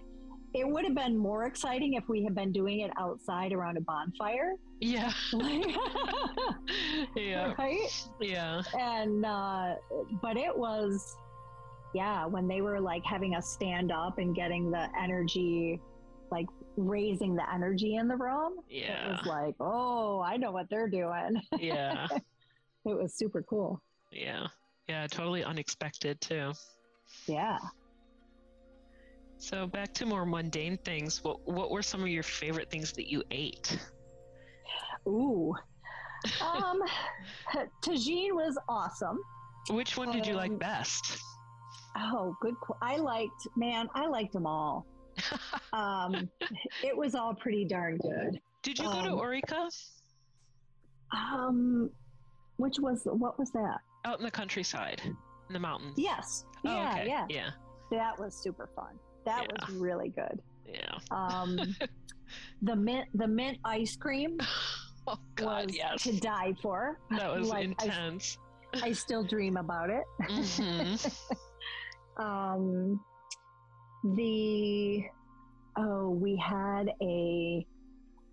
[0.53, 3.81] it would have been more exciting if we had been doing it outside around a
[3.81, 5.11] bonfire, Yeah.
[7.15, 7.53] yeah.
[7.57, 8.07] right?
[8.19, 8.61] Yeah.
[8.79, 9.75] and uh
[10.21, 11.15] but it was
[12.01, 15.79] yeah when they were like having us stand up and getting the energy
[16.35, 16.45] like
[16.75, 21.31] raising the energy in the room it was like oh i know what they're doing
[21.57, 22.07] Yeah.
[22.91, 23.81] it was super cool
[24.11, 24.47] Yeah.
[24.87, 25.05] Yeah.
[25.07, 26.47] Totally unexpected too.
[27.27, 27.57] yeah
[29.37, 31.23] So back to more mundane things.
[31.23, 33.67] What what were some of your favorite things that you ate?
[35.07, 35.53] ooh
[36.41, 36.79] um
[37.83, 39.19] tagine was awesome
[39.69, 41.03] Which one did you like Um, best?
[41.99, 44.85] Oh good qu- i liked man i liked them all
[45.73, 46.29] um
[46.83, 49.69] it was all pretty darn good Did you go to um, Ourika?
[51.11, 51.89] um
[52.57, 55.93] which was what was that Out in the countryside, in the mountains.
[55.97, 57.07] yes Oh, yeah okay.
[57.07, 57.49] yeah Yeah.
[57.91, 58.99] That was super fun.
[59.25, 59.65] That Yeah.
[59.65, 60.41] was really good.
[60.67, 60.97] Yeah.
[61.11, 61.57] Um,
[62.61, 64.37] the mint, the mint ice cream
[65.07, 66.03] Oh God, was yes.
[66.03, 66.99] to die for.
[67.11, 68.37] That was Like, I- intense.
[68.83, 70.03] I still dream about it.
[70.29, 70.95] hmm
[72.17, 72.99] Um,
[74.15, 75.03] the
[75.77, 77.65] oh, we had a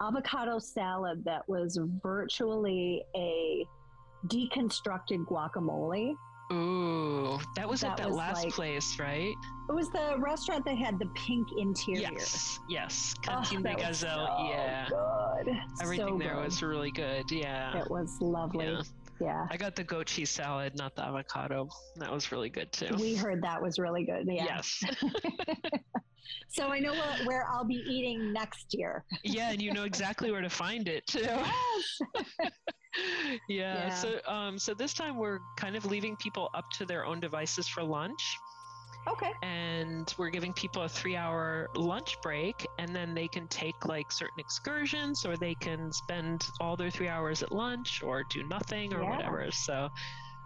[0.00, 3.66] avocado salad that was virtually a
[4.28, 6.14] deconstructed guacamole.
[6.52, 9.34] Ooh, that was at That that was last like- place, right?
[9.68, 12.10] It was the restaurant that had the pink interior.
[12.12, 13.14] Yes, yes.
[13.30, 14.26] Oh, de that was Gazelle.
[14.26, 15.56] so yeah, good.
[15.82, 16.44] everything So there good.
[16.44, 17.30] was really good.
[17.30, 18.66] Yeah, It was lovely.
[18.66, 18.82] yeah.
[19.20, 19.46] Yeah.
[19.50, 21.68] I got the goat cheese salad, not the avocado.
[21.96, 22.94] That was really good too.
[22.98, 24.26] We heard that was really good.
[24.26, 24.44] Yeah.
[24.44, 24.82] Yes.
[26.48, 29.04] So I know what, where I'll be eating next year.
[29.24, 31.26] yeah, and you know exactly where to find it too.
[31.28, 32.00] Yes.
[33.48, 33.88] yeah.
[33.88, 33.94] Yeah.
[33.94, 37.66] So um so this time we're kind of leaving people up to their own devices
[37.66, 38.22] for lunch
[39.06, 39.32] Okay.
[39.42, 44.38] and we're giving people a 3-hour lunch break and then they can take like certain
[44.40, 49.02] excursions or they can spend all their 3 hours at lunch or do nothing or
[49.02, 49.10] Yeah.
[49.10, 49.50] whatever.
[49.50, 49.88] So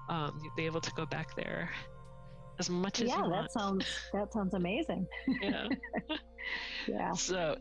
[0.08, 1.70] um you'll be able to go back there
[2.58, 5.06] as much as Yeah, you that sounds that sounds amazing.
[5.40, 5.68] yeah.
[6.88, 7.12] Yeah.
[7.12, 7.56] So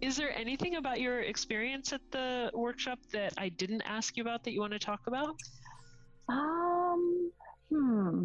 [0.00, 4.44] is there anything about your experience at the workshop that I didn't ask you about
[4.44, 5.34] that you want to talk about?
[6.28, 7.32] Um,
[7.70, 8.24] hmm.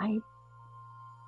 [0.00, 0.18] I,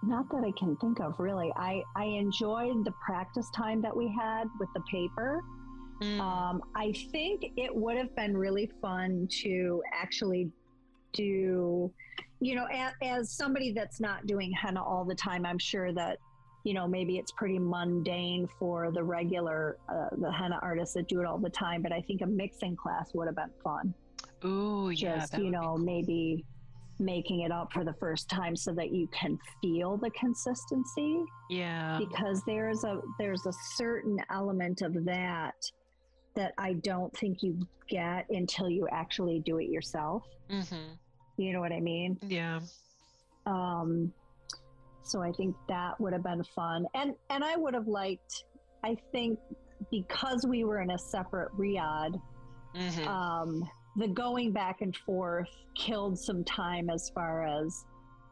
[0.02, 1.52] not that I can think of really.
[1.56, 5.42] I I enjoyed the practice time that we had with the paper.
[6.00, 10.48] Mm, Um, I think it would have been really fun to actually
[11.12, 11.90] do,
[12.40, 16.18] you know, as, as somebody that's not doing henna all the time, I'm sure that,
[16.64, 21.18] you know, maybe it's pretty mundane for the regular, uh, the henna artists that do
[21.20, 21.82] it all the time.
[21.82, 23.92] But I think a mixing class would have been fun.
[24.44, 25.18] Ooh, yeah.
[25.18, 25.78] Just, you know, cool.
[25.78, 26.44] maybe
[26.98, 31.98] making it up for the first time so that you can feel the consistency Yeah.
[31.98, 35.54] because there's a there's a certain element of that
[36.34, 40.22] that I don't think you get until you actually do it yourself.
[40.50, 40.94] Mm-hmm.
[41.36, 42.18] You know what I mean?
[42.26, 42.60] Yeah.
[43.46, 44.12] Um,
[45.02, 48.44] so I think that would have been fun, and and I would have liked.
[48.84, 49.38] I think
[49.90, 52.20] because we were in a separate riad,
[52.76, 53.08] Mm-hmm.
[53.08, 53.68] um,
[53.98, 57.84] the going back and forth killed some time as far as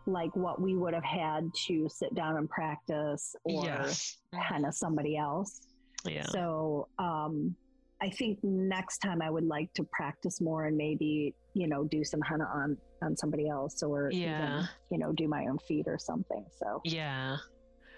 [0.06, 4.18] like what we would have had to sit down and practice or yes.
[4.32, 5.60] henna somebody else.
[6.04, 6.26] Yeah.
[6.26, 7.56] So um,
[8.00, 12.04] I think next time I would like to practice more and maybe you know do
[12.04, 14.58] some henna on on somebody else or Yeah.
[14.58, 16.44] even, you know do my own feet or something.
[16.62, 17.38] So yeah.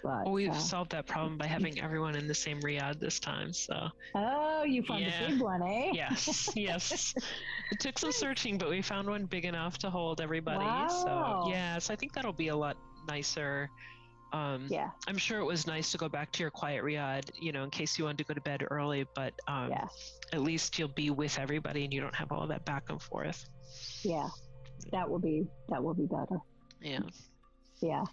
[0.03, 3.18] But Well, we've uh, solved that problem by having everyone in the same riad this
[3.20, 3.53] time.
[3.53, 5.24] So oh you found Yeah.
[5.24, 5.90] a big one, eh?
[5.94, 7.14] yes, yes.
[7.72, 10.64] It took some searching, but we found one big enough to hold everybody.
[10.64, 10.88] Wow.
[10.88, 12.76] So yeah, so I think that'll be a lot
[13.09, 13.70] nicer.
[14.32, 17.51] Um, Yeah, I'm sure it was nice to go back to your quiet riad, you
[17.53, 19.07] know, in case you wanted to go to bed early.
[19.14, 19.86] But um, yeah,
[20.34, 23.44] at least you'll be with everybody, and you don't have all that back and forth.
[24.03, 24.28] yeah.
[24.92, 26.38] That will be that will be better.
[26.80, 27.01] Yeah.
[27.82, 28.05] Yeah.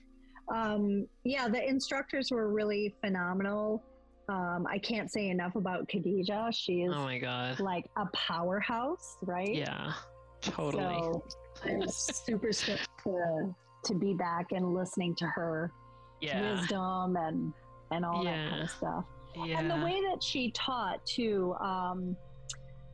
[0.53, 3.83] Um, yeah, the instructors were really phenomenal.
[4.27, 6.53] Um, I can't say enough about Khadija.
[6.53, 7.59] She is Oh my god.
[7.59, 9.53] like a powerhouse, right?
[9.53, 9.93] Yeah.
[10.41, 10.99] Totally.
[11.03, 11.23] So
[11.87, 15.71] super stoked to, to be back and listening to her
[16.21, 16.53] yeah.
[16.53, 17.53] wisdom and
[17.91, 19.05] and all that kind of stuff.
[19.35, 19.59] Yeah.
[19.59, 22.15] And the way that she taught too, um,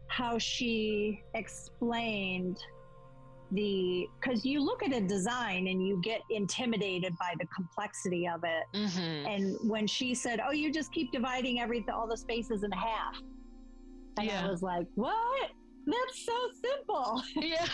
[0.07, 2.57] how she explained
[3.51, 8.43] the because you look at a design and you get intimidated by the complexity of
[8.43, 8.63] it.
[8.77, 9.27] mm-hmm.
[9.27, 13.15] And when she said, "Oh, you just keep dividing everything, all the spaces in half,"
[14.17, 14.45] and Yeah.
[14.45, 15.51] I was like, "What?
[15.85, 16.33] That's so
[16.63, 17.65] simple." Yeah.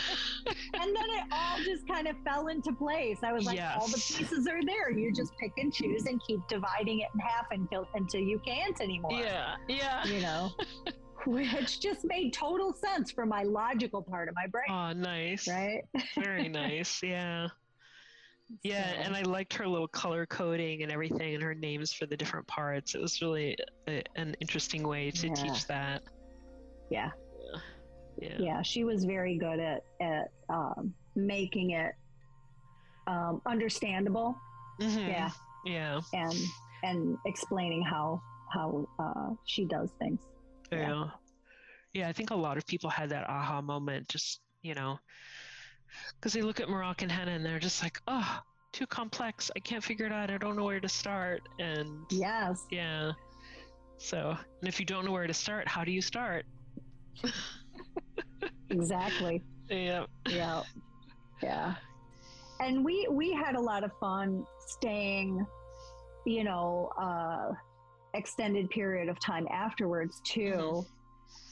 [0.80, 3.18] and then it all just kind of fell into place.
[3.22, 4.90] I was like, all the pieces are there.
[4.90, 8.80] You just pick and choose and keep dividing it in half until until you can't
[8.80, 9.12] anymore.
[9.12, 9.56] yeah.
[9.68, 10.04] Yeah.
[10.06, 10.50] You know,
[11.28, 15.46] which just made total sense for my logical part of my brain, Oh, nice.
[15.46, 15.82] right?
[16.18, 17.02] Very nice.
[17.02, 17.48] Yeah.
[18.62, 22.06] Yeah, So, and I liked her little color coding and everything, and her names for
[22.06, 22.94] the different parts.
[22.94, 23.54] It was really
[23.86, 25.34] a, an interesting way to Yeah.
[25.34, 26.02] teach that.
[26.90, 27.10] yeah,
[28.18, 28.36] Yeah.
[28.38, 31.92] yeah, she was very good at at um, making it
[33.06, 34.34] um, understandable.
[34.80, 35.08] Mhm.
[35.08, 35.30] Yeah,
[35.66, 36.00] Yeah.
[36.14, 36.34] and
[36.84, 40.20] and explaining how how uh, she does things.
[40.70, 40.78] Yeah.
[40.78, 41.04] Yeah.
[41.94, 42.08] Yeah.
[42.08, 44.98] I think a lot of people had that aha moment, just, you know,
[46.16, 48.40] because they look at Moroccan henna and they're just like, oh,
[48.72, 49.50] too complex.
[49.56, 50.30] I can't figure it out.
[50.30, 51.40] I don't know where to start.
[51.58, 52.66] And Yes.
[52.70, 53.12] yeah.
[53.96, 56.44] So, and if you don't know where to start, how do you start?
[58.70, 59.42] Exactly.
[59.70, 60.04] Yeah.
[60.28, 60.62] Yeah.
[61.42, 61.74] Yeah.
[62.60, 65.44] And we we had a lot of fun staying,
[66.26, 67.52] you know, uh
[68.14, 70.82] extended period of time afterwards too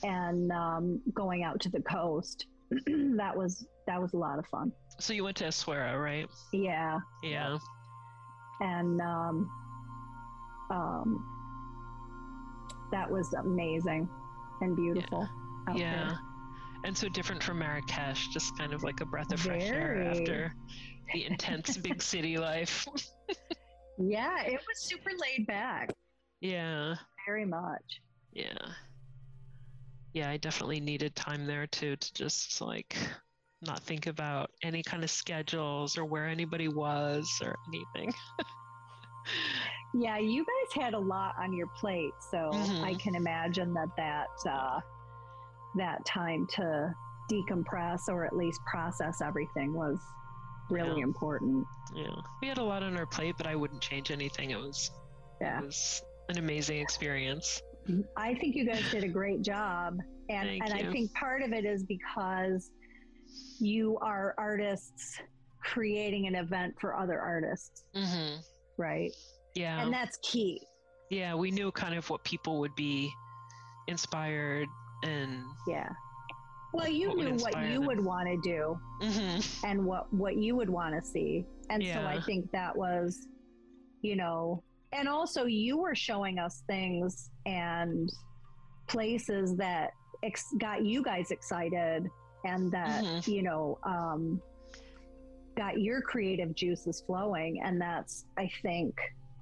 [0.02, 2.46] and um going out to the coast.
[3.16, 4.72] that was that was a lot of fun.
[4.98, 6.28] So you went to Essaouira, right?
[6.52, 6.98] Yeah.
[7.22, 7.58] Yeah.
[8.60, 9.50] And um
[10.70, 11.32] um
[12.90, 14.08] that was amazing
[14.60, 15.28] and beautiful.
[15.68, 16.08] out Yeah.
[16.08, 16.18] there.
[16.84, 20.54] And so different from Marrakesh, just kind of like a breath of fresh air after
[21.12, 22.86] the intense big city life.
[23.98, 25.90] Yeah, it was super laid back.
[26.40, 26.94] Yeah.
[27.26, 28.00] Very much.
[28.32, 28.56] Yeah.
[30.12, 32.96] Yeah, I definitely needed time there too to just like
[33.62, 38.12] not think about any kind of schedules or where anybody was or anything.
[39.94, 42.84] Yeah, you guys had a lot on your plate, so Mhm.
[42.84, 44.80] I can imagine that that uh,
[45.76, 46.92] that time to
[47.30, 49.98] decompress or at least process everything was
[50.70, 51.04] really Yeah.
[51.04, 51.66] important.
[51.94, 52.14] Yeah.
[52.42, 54.50] We had a lot on our plate, but I wouldn't change anything.
[54.50, 54.90] It was
[55.40, 57.60] Yeah, it was an amazing experience.
[58.16, 59.98] I think you guys did a great job,
[60.28, 62.70] and Thank and I think part of it is because
[63.60, 65.20] you are artists
[65.62, 68.36] creating an event for other artists, hmm
[68.78, 69.10] right?
[69.54, 69.80] Yeah.
[69.82, 70.60] And that's key.
[71.10, 73.10] Yeah, we knew kind of what people would be
[73.88, 74.68] inspired
[75.04, 75.88] and Yeah.
[76.74, 77.86] Well, you What knew what you them.
[77.86, 79.64] would want to do Mhm.
[79.64, 81.46] and what what you would want to see.
[81.70, 83.28] And so I think that was,
[84.02, 84.62] you know,
[84.92, 88.10] and also you were showing us things and
[88.88, 89.90] places that
[90.22, 92.08] ex- got you guys excited
[92.44, 93.26] and that, Mhm.
[93.26, 94.40] you know, um,
[95.56, 97.60] got your creative juices flowing.
[97.62, 98.94] And that's, I think,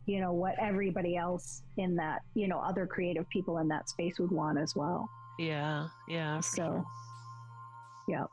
[0.06, 4.18] you know, what everybody else in that, you know, other creative people in that space
[4.18, 5.08] would want as well.
[5.38, 6.38] yeah, yeah.
[6.40, 6.84] So, sure.
[8.06, 8.24] yeah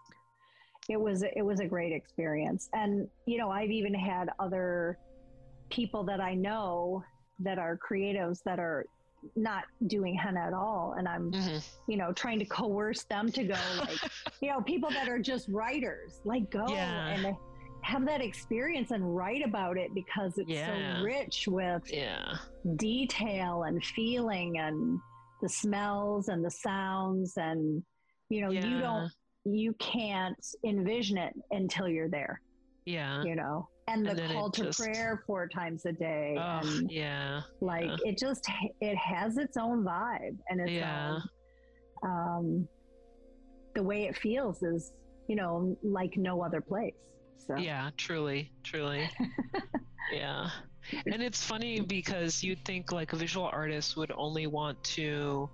[0.90, 4.98] it was it was a great experience and you know i've even had other
[5.72, 7.04] people that i know
[7.40, 8.86] that are creatives that are
[9.36, 11.68] not doing henna at all and i'm Mhm.
[11.88, 13.98] you know trying to coerce them to go like
[14.42, 17.08] you know people that are just writers like go Yeah.
[17.08, 17.36] and
[17.84, 20.98] have that experience and write about it because it's Yeah.
[21.00, 22.36] so rich with Yeah.
[22.78, 25.00] detail and feeling and
[25.42, 27.84] the smells and the sounds and
[28.30, 29.12] you know you don't
[29.46, 32.40] you can't envision it until you're there
[32.86, 33.24] Yeah.
[33.24, 36.92] you know and the And call to just- prayer four times a day Oh, and
[36.92, 37.42] yeah.
[37.62, 37.98] like yeah.
[38.06, 38.46] it just
[38.80, 41.20] it has its own vibe and its Yeah.
[42.04, 42.68] own um
[43.76, 44.92] the way it feels is
[45.28, 46.94] you know like no other place
[47.38, 49.10] so Yeah, truly, truly.
[50.14, 50.48] yeah.
[51.12, 55.50] And it's funny because you'd think like a visual artist would only want to,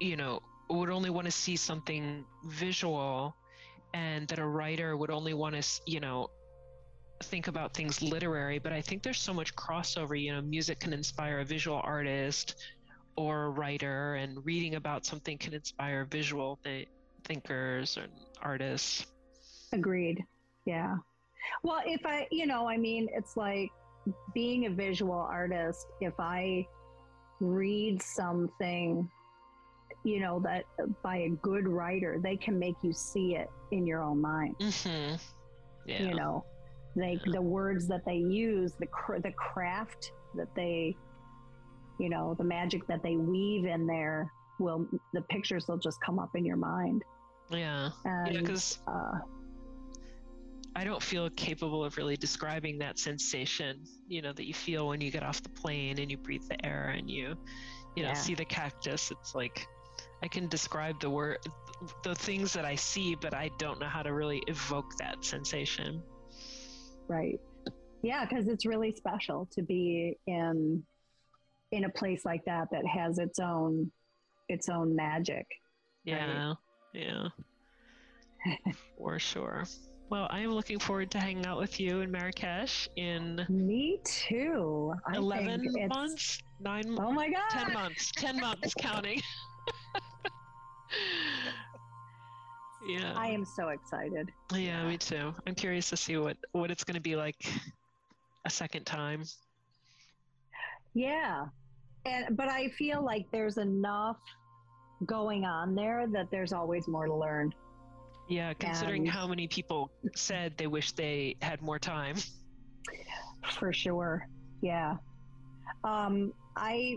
[0.00, 3.34] you know, would only want to see something visual
[3.94, 6.30] and that a writer would only want to, you know,
[7.22, 8.58] think about things literary.
[8.58, 10.20] But I think there's so much crossover.
[10.20, 12.56] You know, music can inspire a visual artist
[13.16, 16.88] or a writer, and reading about something can inspire visual th-
[17.24, 18.10] thinkers and
[18.40, 19.06] artists.
[19.72, 20.24] Agreed.
[20.64, 20.96] Yeah.
[21.62, 23.70] Well, if I, you know, I mean, it's like
[24.34, 26.66] being a visual artist, if I
[27.40, 29.08] read something,
[30.04, 30.64] you know, that
[31.02, 34.54] by a good writer, they can make you see it in your own mind.
[34.60, 35.14] hmm
[35.86, 36.02] Yeah.
[36.02, 36.44] You know,
[37.32, 40.96] the words that they use, the, cr- the craft that they,
[41.98, 46.18] you know, the magic that they weave in there will, the pictures will just come
[46.18, 47.02] up in your mind.
[47.50, 47.90] Yeah.
[48.04, 49.18] And, Yeah, because uh,
[50.76, 55.00] I don't feel capable of really describing that sensation, you know, that you feel when
[55.00, 57.34] you get off the plane and you breathe the air and you,
[57.96, 58.14] you know, Yeah.
[58.14, 59.10] see the cactus.
[59.10, 59.66] It's like
[60.22, 61.38] I can describe the word,
[62.04, 66.02] the things that I see, but I don't know how to really evoke that sensation.
[67.10, 67.40] Right.
[68.02, 70.84] Yeah, because it's really special to be in
[71.72, 73.90] in a place like that that has its own
[74.48, 75.46] its own magic.
[76.04, 76.54] Yeah.
[76.94, 77.28] Yeah.
[78.96, 79.64] For sure.
[80.08, 84.94] Well, I am looking forward to hanging out with you in Marrakesh in Me too.
[85.06, 87.50] I 11 think it's, months, nine, Oh my god.
[87.50, 89.20] 10 months, 10 months counting.
[92.86, 93.12] yeah.
[93.16, 94.30] I am so excited.
[94.54, 95.34] Yeah, me too.
[95.46, 97.36] I'm curious to see what what it's going to be like
[98.44, 99.24] a second time.
[100.94, 101.46] Yeah.
[102.06, 104.16] And but I feel like there's enough
[105.06, 107.52] going on there that there's always more to learn.
[108.28, 112.16] Yeah, considering And- how many people said they wish they had more time.
[113.58, 114.28] For sure.
[114.62, 114.96] Yeah.
[115.84, 116.96] Um I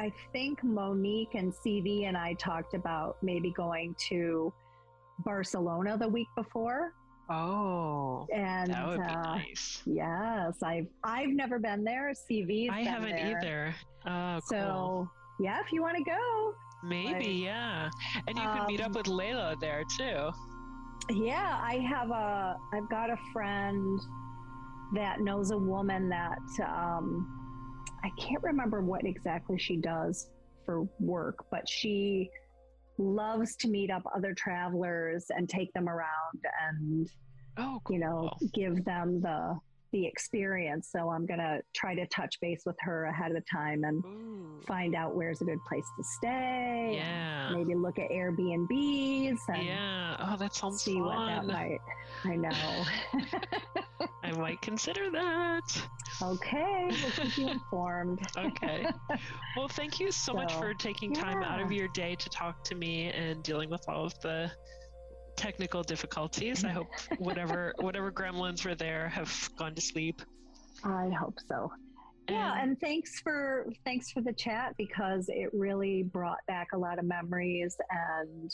[0.00, 4.50] I think Monique and CV and I talked about maybe going to
[5.18, 6.94] Barcelona the week before.
[7.28, 9.82] Oh, And that would be uh, nice.
[9.84, 12.12] yes, I've I've never been there.
[12.12, 13.36] CV, I been haven't there.
[13.38, 13.74] either.
[14.06, 14.58] Oh, cool.
[14.58, 17.90] So yeah, if you want to go, Maybe, like, yeah.
[18.26, 20.30] And you could meet up um, with Layla there too.
[21.10, 24.00] Yeah, I have a I've got a friend
[24.94, 27.39] that knows a woman that um
[28.02, 30.30] I can't remember what exactly she does
[30.64, 32.30] for work, but she
[32.98, 37.08] loves to meet up other travelers and take them around and
[37.56, 37.94] Oh, cool.
[37.96, 39.58] you know give them the
[39.92, 40.88] the experience.
[40.92, 44.60] So I'm going to try to touch base with her ahead of time and Ooh.
[44.66, 46.92] find out where's a good place to stay.
[46.96, 47.50] Yeah.
[47.52, 50.16] Maybe look at Airbnbs and Yeah.
[50.20, 51.46] Oh, that sounds see what that fun.
[51.48, 51.78] might.
[52.24, 52.84] I know.
[54.22, 55.82] I might consider that.
[56.22, 58.20] okay, we'll keep you informed.
[58.36, 58.86] Okay.
[59.56, 62.74] Well, thank you so, much for taking time out of your day to talk to
[62.74, 64.50] me and dealing with all of the
[65.44, 66.64] technical difficulties.
[66.64, 66.88] I hope
[67.18, 70.20] whatever whatever gremlins were there have gone to sleep.
[70.84, 71.72] I hope so.
[72.28, 76.78] Yeah, And- and thanks for thanks for the chat because it really brought back a
[76.78, 78.50] lot of memories and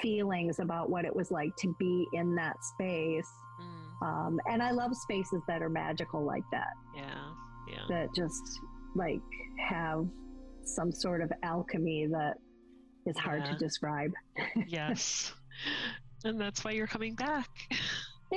[0.00, 3.28] feelings about what it was like to be in that space.
[3.60, 6.72] Mm, Um, and I love spaces that are magical like that.
[6.96, 7.30] yeah.
[7.68, 7.84] Yeah.
[7.88, 8.42] that just
[8.96, 9.20] like
[9.68, 10.04] have
[10.64, 12.34] some sort of alchemy that
[13.06, 13.52] is hard Yeah.
[13.52, 14.10] to describe.
[14.66, 15.32] yes.
[16.24, 17.48] And that's why you're coming back.
[18.32, 18.36] It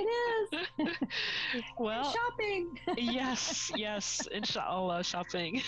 [0.80, 0.88] is
[1.78, 2.80] well, shopping.
[2.98, 5.62] yes, yes, inshallah, shopping.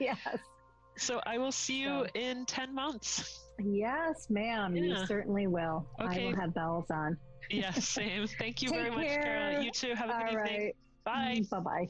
[0.00, 0.18] yes.
[0.96, 3.40] So I will see you So- in 10 months.
[3.60, 4.76] Yes, ma'am.
[4.76, 5.86] You certainly will.
[5.98, 7.16] I will have bells on.
[7.50, 8.26] Yes, same.
[8.38, 9.62] Thank you Take very much, Carol.
[9.62, 9.94] You too.
[9.94, 10.62] Have a All good evening.
[10.64, 10.76] right.
[11.04, 11.40] Bye.
[11.50, 11.88] Bye bye.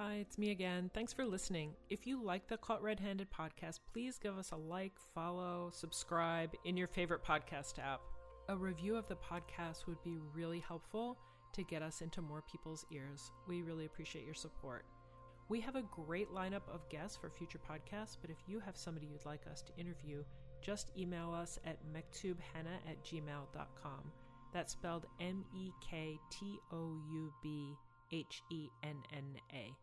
[0.00, 0.92] Hi, it's me again.
[0.94, 1.72] Thanks for listening.
[1.90, 6.54] If you like the Caught Red Handed podcast, please give us a like, follow, subscribe
[6.64, 8.00] in your favorite podcast app.
[8.48, 11.18] A review of the podcast would be really helpful
[11.52, 13.32] to get us into more people's ears.
[13.48, 14.84] We really appreciate your support.
[15.48, 19.08] We have a great lineup of guests for future podcasts, but if you have somebody
[19.08, 20.22] you'd like us to interview,
[20.62, 24.12] just email us at mektoubhenna at gmail.com.
[24.54, 27.74] That's spelled M E K T O U B
[28.12, 29.74] H E N N A.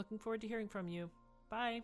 [0.00, 1.10] Looking forward to hearing from you.
[1.50, 1.82] Bye.